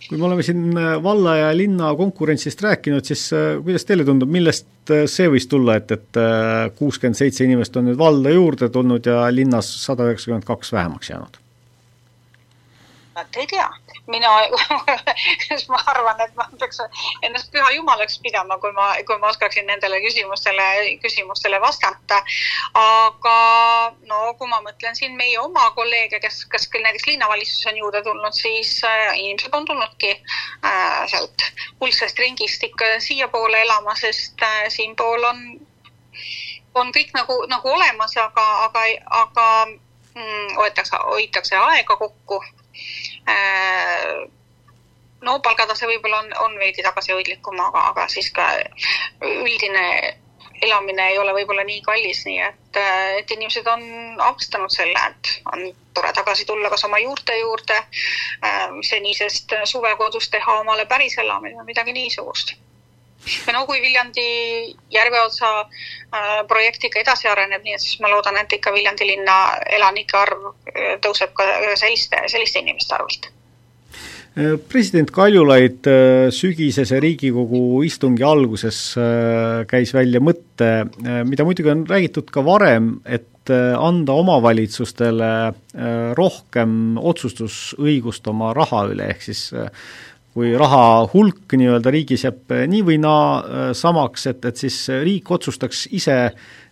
[0.09, 4.29] kui me oleme siin äh, valla ja linna konkurentsist rääkinud, siis äh, kuidas teile tundub,
[4.31, 6.19] millest äh, see võis tulla, et, et
[6.77, 11.41] kuuskümmend seitse inimest on nüüd valda juurde tulnud ja linnas sada üheksakümmend kaks vähemaks jäänud?
[13.15, 13.67] vot ei tea,
[14.07, 14.29] mina
[15.69, 16.81] ma arvan, et ma peaks
[17.25, 20.67] ennast püha jumalaks pidama, kui ma, kui ma oskaksin nendele küsimustele,
[21.03, 22.21] küsimustele vastata.
[22.81, 23.37] aga
[24.09, 28.03] no kui ma mõtlen siin meie oma kolleege, kes, kes küll näiteks linnavalitsusse on juurde
[28.05, 31.47] tulnud, siis äh, inimesed on tulnudki äh, sealt
[31.79, 35.41] kuldsest ringist ikka siiapoole elama, sest äh, siinpool on,
[36.75, 38.85] on kõik nagu, nagu olemas, aga, aga,
[39.23, 42.43] aga mm, hoitakse, hoitakse aega kokku
[45.25, 48.45] no palgatase võib-olla on, on veidi tagasihoidlikum, aga, aga siis ka
[49.25, 49.85] üldine
[50.61, 53.83] elamine ei ole võib-olla nii kallis, nii et, äh, et inimesed on
[54.19, 57.79] avastanud selle, et on tore tagasi tulla kas oma juurte juurde,
[58.45, 62.55] äh, senisest suvekodus teha omale päris elamine midagi niisugust.
[63.53, 64.27] No kui Viljandi
[64.93, 65.53] järveotsa
[66.47, 69.39] projektiga edasi areneb, nii et siis ma loodan, et ikka Viljandi linna
[69.77, 70.51] elanike arv
[71.03, 73.31] tõuseb ka selliste, selliste inimeste arvelt
[74.69, 81.85] president Kaljulaid äh, sügisese Riigikogu istungi alguses äh, käis välja mõtte, äh, mida muidugi on
[81.87, 85.27] räägitud ka varem, et anda omavalitsustele
[86.17, 89.43] rohkem otsustusõigust oma raha üle, ehk siis
[90.35, 95.85] kui raha hulk nii-öelda riigis jääb nii või naa samaks, et, et siis riik otsustaks
[95.95, 96.17] ise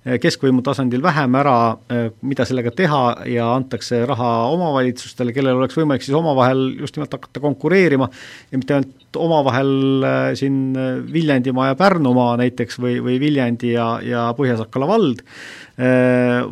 [0.03, 5.77] Eh, keskvõimu tasandil vähem ära, eh, mida sellega teha ja antakse raha omavalitsustele, kellel oleks
[5.79, 8.09] võimalik siis omavahel just nimelt hakata konkureerima
[8.51, 10.75] ja mitte ainult omavahel eh, siin
[11.13, 15.23] Viljandimaa ja Pärnumaa näiteks või, või Viljandi ja, ja Põhja-Sakala vald,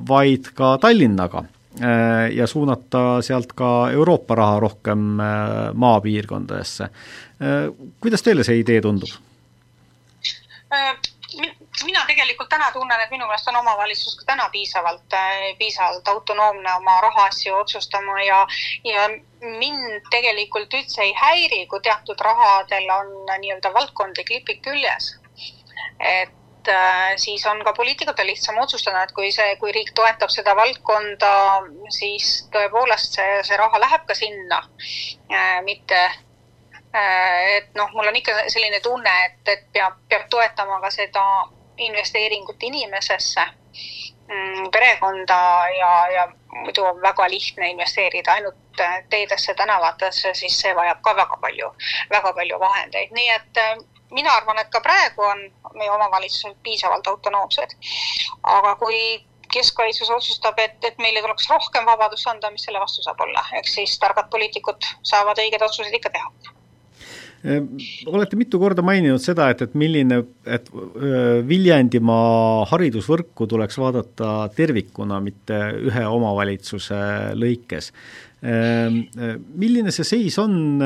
[0.07, 1.43] vaid ka Tallinnaga
[2.36, 5.05] ja suunata sealt ka Euroopa raha rohkem
[5.74, 6.89] maapiirkondadesse.
[8.03, 9.13] Kuidas teile see idee tundub?
[11.86, 16.74] mina tegelikult täna tunnen, et minu meelest on omavalitsus ka täna piisavalt, äh, piisavalt autonoomne
[16.74, 18.41] oma rahaasju otsustama ja,
[18.84, 19.07] ja
[19.41, 25.15] mind tegelikult üldse ei häiri, kui teatud rahadel on nii-öelda valdkondlik lipik küljes.
[25.99, 30.55] et äh, siis on ka poliitikutel lihtsam otsustada, et kui see, kui riik toetab seda
[30.57, 31.32] valdkonda,
[31.97, 34.62] siis tõepoolest see, see raha läheb ka sinna.
[35.32, 40.82] Äh,, mitte äh, et noh, mul on ikka selline tunne, et, et peab, peab toetama
[40.84, 41.26] ka seda
[41.82, 43.45] investeeringut inimesesse,
[44.28, 45.39] mm, perekonda
[45.78, 48.59] ja, ja muidu on väga lihtne investeerida ainult
[49.09, 51.72] teedesse, tänavatesse, siis see vajab ka väga palju,
[52.12, 53.64] väga palju vahendeid, nii et
[54.12, 55.43] mina arvan, et ka praegu on
[55.76, 57.76] meie omavalitsused piisavalt autonoomsed.
[58.43, 59.01] aga kui
[59.51, 63.78] keskvalitsus otsustab, et, et meile tuleks rohkem vabadust anda, mis selle vastu saab olla, eks
[63.80, 66.57] siis targad poliitikud saavad õigeid otsuseid ikka teha
[67.41, 67.66] Ehm,
[68.05, 70.68] olete mitu korda maininud seda, et, et milline, et
[71.47, 75.57] Viljandimaa haridusvõrku tuleks vaadata tervikuna, mitte
[75.89, 76.99] ühe omavalitsuse
[77.38, 77.89] lõikes.
[78.41, 78.95] Ehm,
[79.61, 80.81] milline see seis on,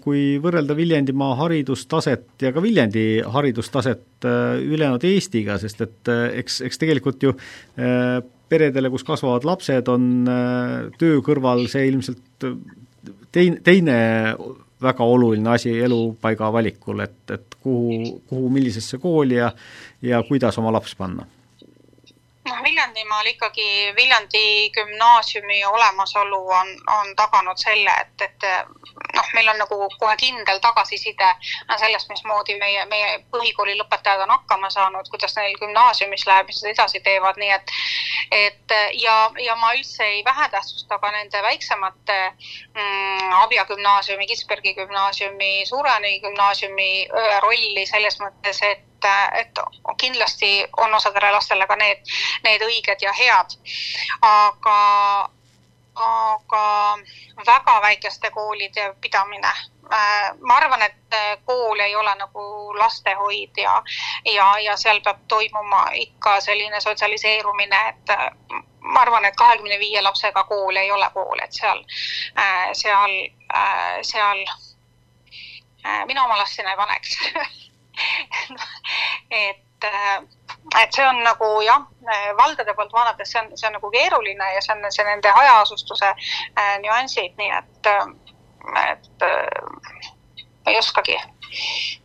[0.00, 7.26] kui võrrelda Viljandimaa haridustaset ja ka Viljandi haridustaset ülejäänud Eestiga, sest et eks, eks tegelikult
[7.28, 7.34] ju
[8.48, 10.24] peredele, kus kasvavad lapsed, on
[10.96, 12.48] töö kõrval see ilmselt
[13.34, 13.98] teine, teine
[14.84, 19.52] väga oluline asi elupaiga valikul, et, et kuhu, kuhu, millisesse kooli ja
[20.04, 21.26] ja kuidas oma laps panna
[22.62, 28.46] Viljandimaal ikkagi Viljandi gümnaasiumi olemasolu on, on taganud selle, et, et
[29.16, 31.30] noh, meil on nagu kohe kindel tagasiside
[31.78, 36.72] sellest, mismoodi meie, meie põhikooli lõpetajad on hakkama saanud, kuidas neil gümnaasiumis läheb, mis nad
[36.74, 37.74] edasi teevad, nii et
[38.34, 45.52] et ja, ja ma üldse ei vähetähtsusta ka nende väiksemate mm, Abja gümnaasiumi, Kitzbergi gümnaasiumi,
[45.66, 46.90] Suurani gümnaasiumi
[47.42, 49.58] rolli selles mõttes, et et, et
[50.00, 52.02] kindlasti on osadele lastele ka need,
[52.44, 53.56] need õiged ja head.
[54.22, 54.78] aga,
[55.94, 56.64] aga
[57.46, 59.48] väga väikeste koolide pidamine
[59.92, 63.82] äh, ma arvan, et kool ei ole nagu lastehoid ja,
[64.34, 68.16] ja, ja seal peab toimuma ikka selline sotsialiseerumine, et
[68.84, 71.84] ma arvan, et kahekümne viie lapsega kool ei ole kool, et seal,
[72.38, 73.18] äh, seal,
[73.54, 74.44] äh, seal
[76.06, 77.16] mina oma last sinna ei paneks
[79.44, 80.18] et, äh,
[80.82, 81.86] et see on nagu jah,
[82.38, 86.10] valdade poolt vaadates see on, see on nagu keeruline ja see on see nende hajaasustuse
[86.14, 88.06] äh, nüansid, nii et, äh,
[88.90, 90.12] et äh,
[90.66, 91.16] ei oskagi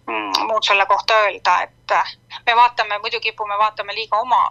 [0.08, 2.14] mm, muud selle kohta öelda, et äh,
[2.46, 4.42] me vaatame, muidu kipume vaatama liiga oma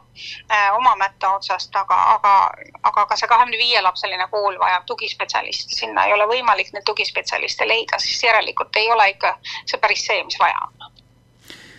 [0.50, 2.34] äh,, oma mätta otsast, aga, aga,
[2.82, 7.68] aga ka see kahekümne viie lapseline kool vajab tugispetsialisti, sinna ei ole võimalik neid tugispetsialiste
[7.68, 10.97] leida, siis järelikult ei ole ikka see päris see, mis vaja on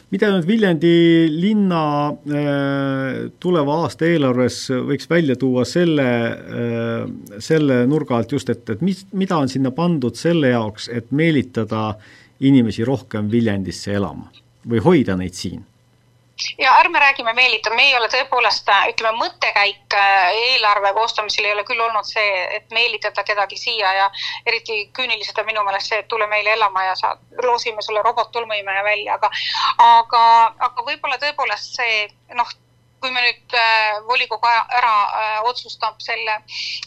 [0.10, 0.94] mida nüüd Viljandi
[1.30, 8.66] linna äh, tuleva aasta eelarves võiks välja tuua selle, äh, selle nurga alt just, et,
[8.74, 11.94] et mis, mida on sinna pandud selle jaoks, et meelitada
[12.40, 14.32] inimesi rohkem Viljandisse elama
[14.70, 15.69] või hoida neid siin?
[16.58, 21.66] Ja ärme räägime meelita, me ei ole tõepoolest, ütleme, mõttekäik äh, eelarve koostamisel ei ole
[21.68, 24.08] küll olnud see, et meelitada kedagi siia ja
[24.46, 28.84] eriti küüniliselt on minu meelest see, et tule meile elama ja sa, loosime sulle robot-tolmuimeja
[28.84, 29.32] välja, aga
[29.86, 30.24] aga,
[30.70, 32.58] aga võib-olla tõepoolest see noh,
[33.02, 36.36] kui me nüüd äh, volikogu ära äh, otsustab selle,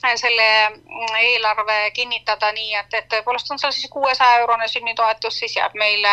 [0.05, 5.39] äh, selle mm, eelarve kinnitada nii, et, et tõepoolest on seal siis kuuesaja eurone sünnitoetus,
[5.43, 6.13] siis jääb meile,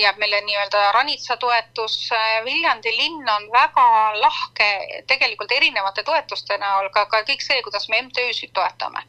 [0.00, 1.96] jääb meile nii-öelda ranitsa toetus.
[2.44, 3.86] Viljandi linn on väga
[4.20, 4.68] lahke
[5.08, 9.02] tegelikult erinevate toetuste näol, ka, ka kõik see, kuidas me MTÜ-sid toetame.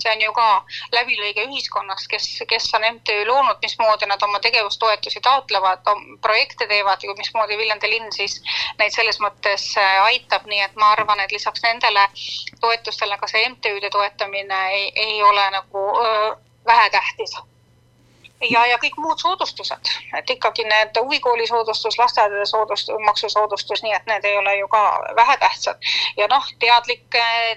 [0.00, 0.48] see on ju ka
[0.94, 5.84] läbilõige ühiskonnas, kes, kes on MTÜ loonud, mismoodi nad oma tegevustoetusi taotlevad,
[6.22, 8.40] projekte teevad ja mismoodi Viljandi linn siis
[8.78, 12.06] neid selles selles mõttes äh, aitab, nii et ma arvan, et lisaks nendele
[12.60, 16.34] toetustele ka see MTÜ-de toetamine ei, ei ole nagu öö,
[16.66, 17.34] vähetähtis
[18.48, 24.08] ja, ja kõik muud soodustused, et ikkagi need huvikooli soodustus, lasteaedade soodustus, maksusoodustus, nii et
[24.08, 24.82] need ei ole ju ka
[25.16, 25.78] vähetähtsad.
[26.16, 27.04] ja noh, teadlik,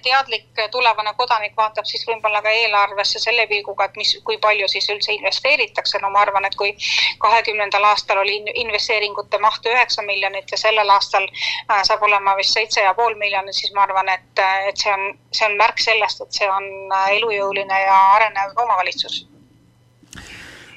[0.03, 4.89] teadlik tulevane kodanik vaatab siis võib-olla ka eelarvesse selle pilguga, et mis, kui palju siis
[4.89, 6.75] üldse investeeritakse, no ma arvan, et kui
[7.19, 12.81] kahekümnendal aastal oli investeeringute maht üheksa miljonit ja sellel aastal äh, saab olema vist seitse
[12.81, 16.41] ja pool miljonit, siis ma arvan, et, et see on, see on märk sellest, et
[16.41, 19.23] see on äh, elujõuline ja arenev omavalitsus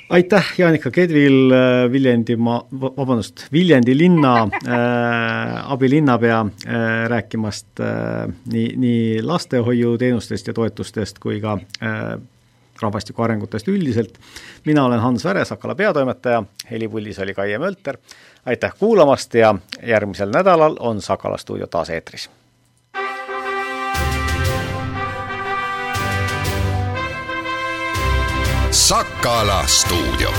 [0.09, 9.23] aitäh, Jaanika Kedvil, äh, Viljandimaa, vabandust, Viljandi linna äh, abilinnapea äh, rääkimast äh, nii, nii
[9.23, 12.21] lastehoiuteenustest ja toetustest kui ka äh,
[12.83, 14.19] rahvastiku arengutest üldiselt.
[14.65, 17.97] mina olen Hans Väre, Sakala peatoimetaja, helipuldis oli Kaie Mölter,
[18.47, 22.31] aitäh kuulamast ja järgmisel nädalal on Sakala stuudio taas eetris
[28.77, 30.31] Sakala stuudio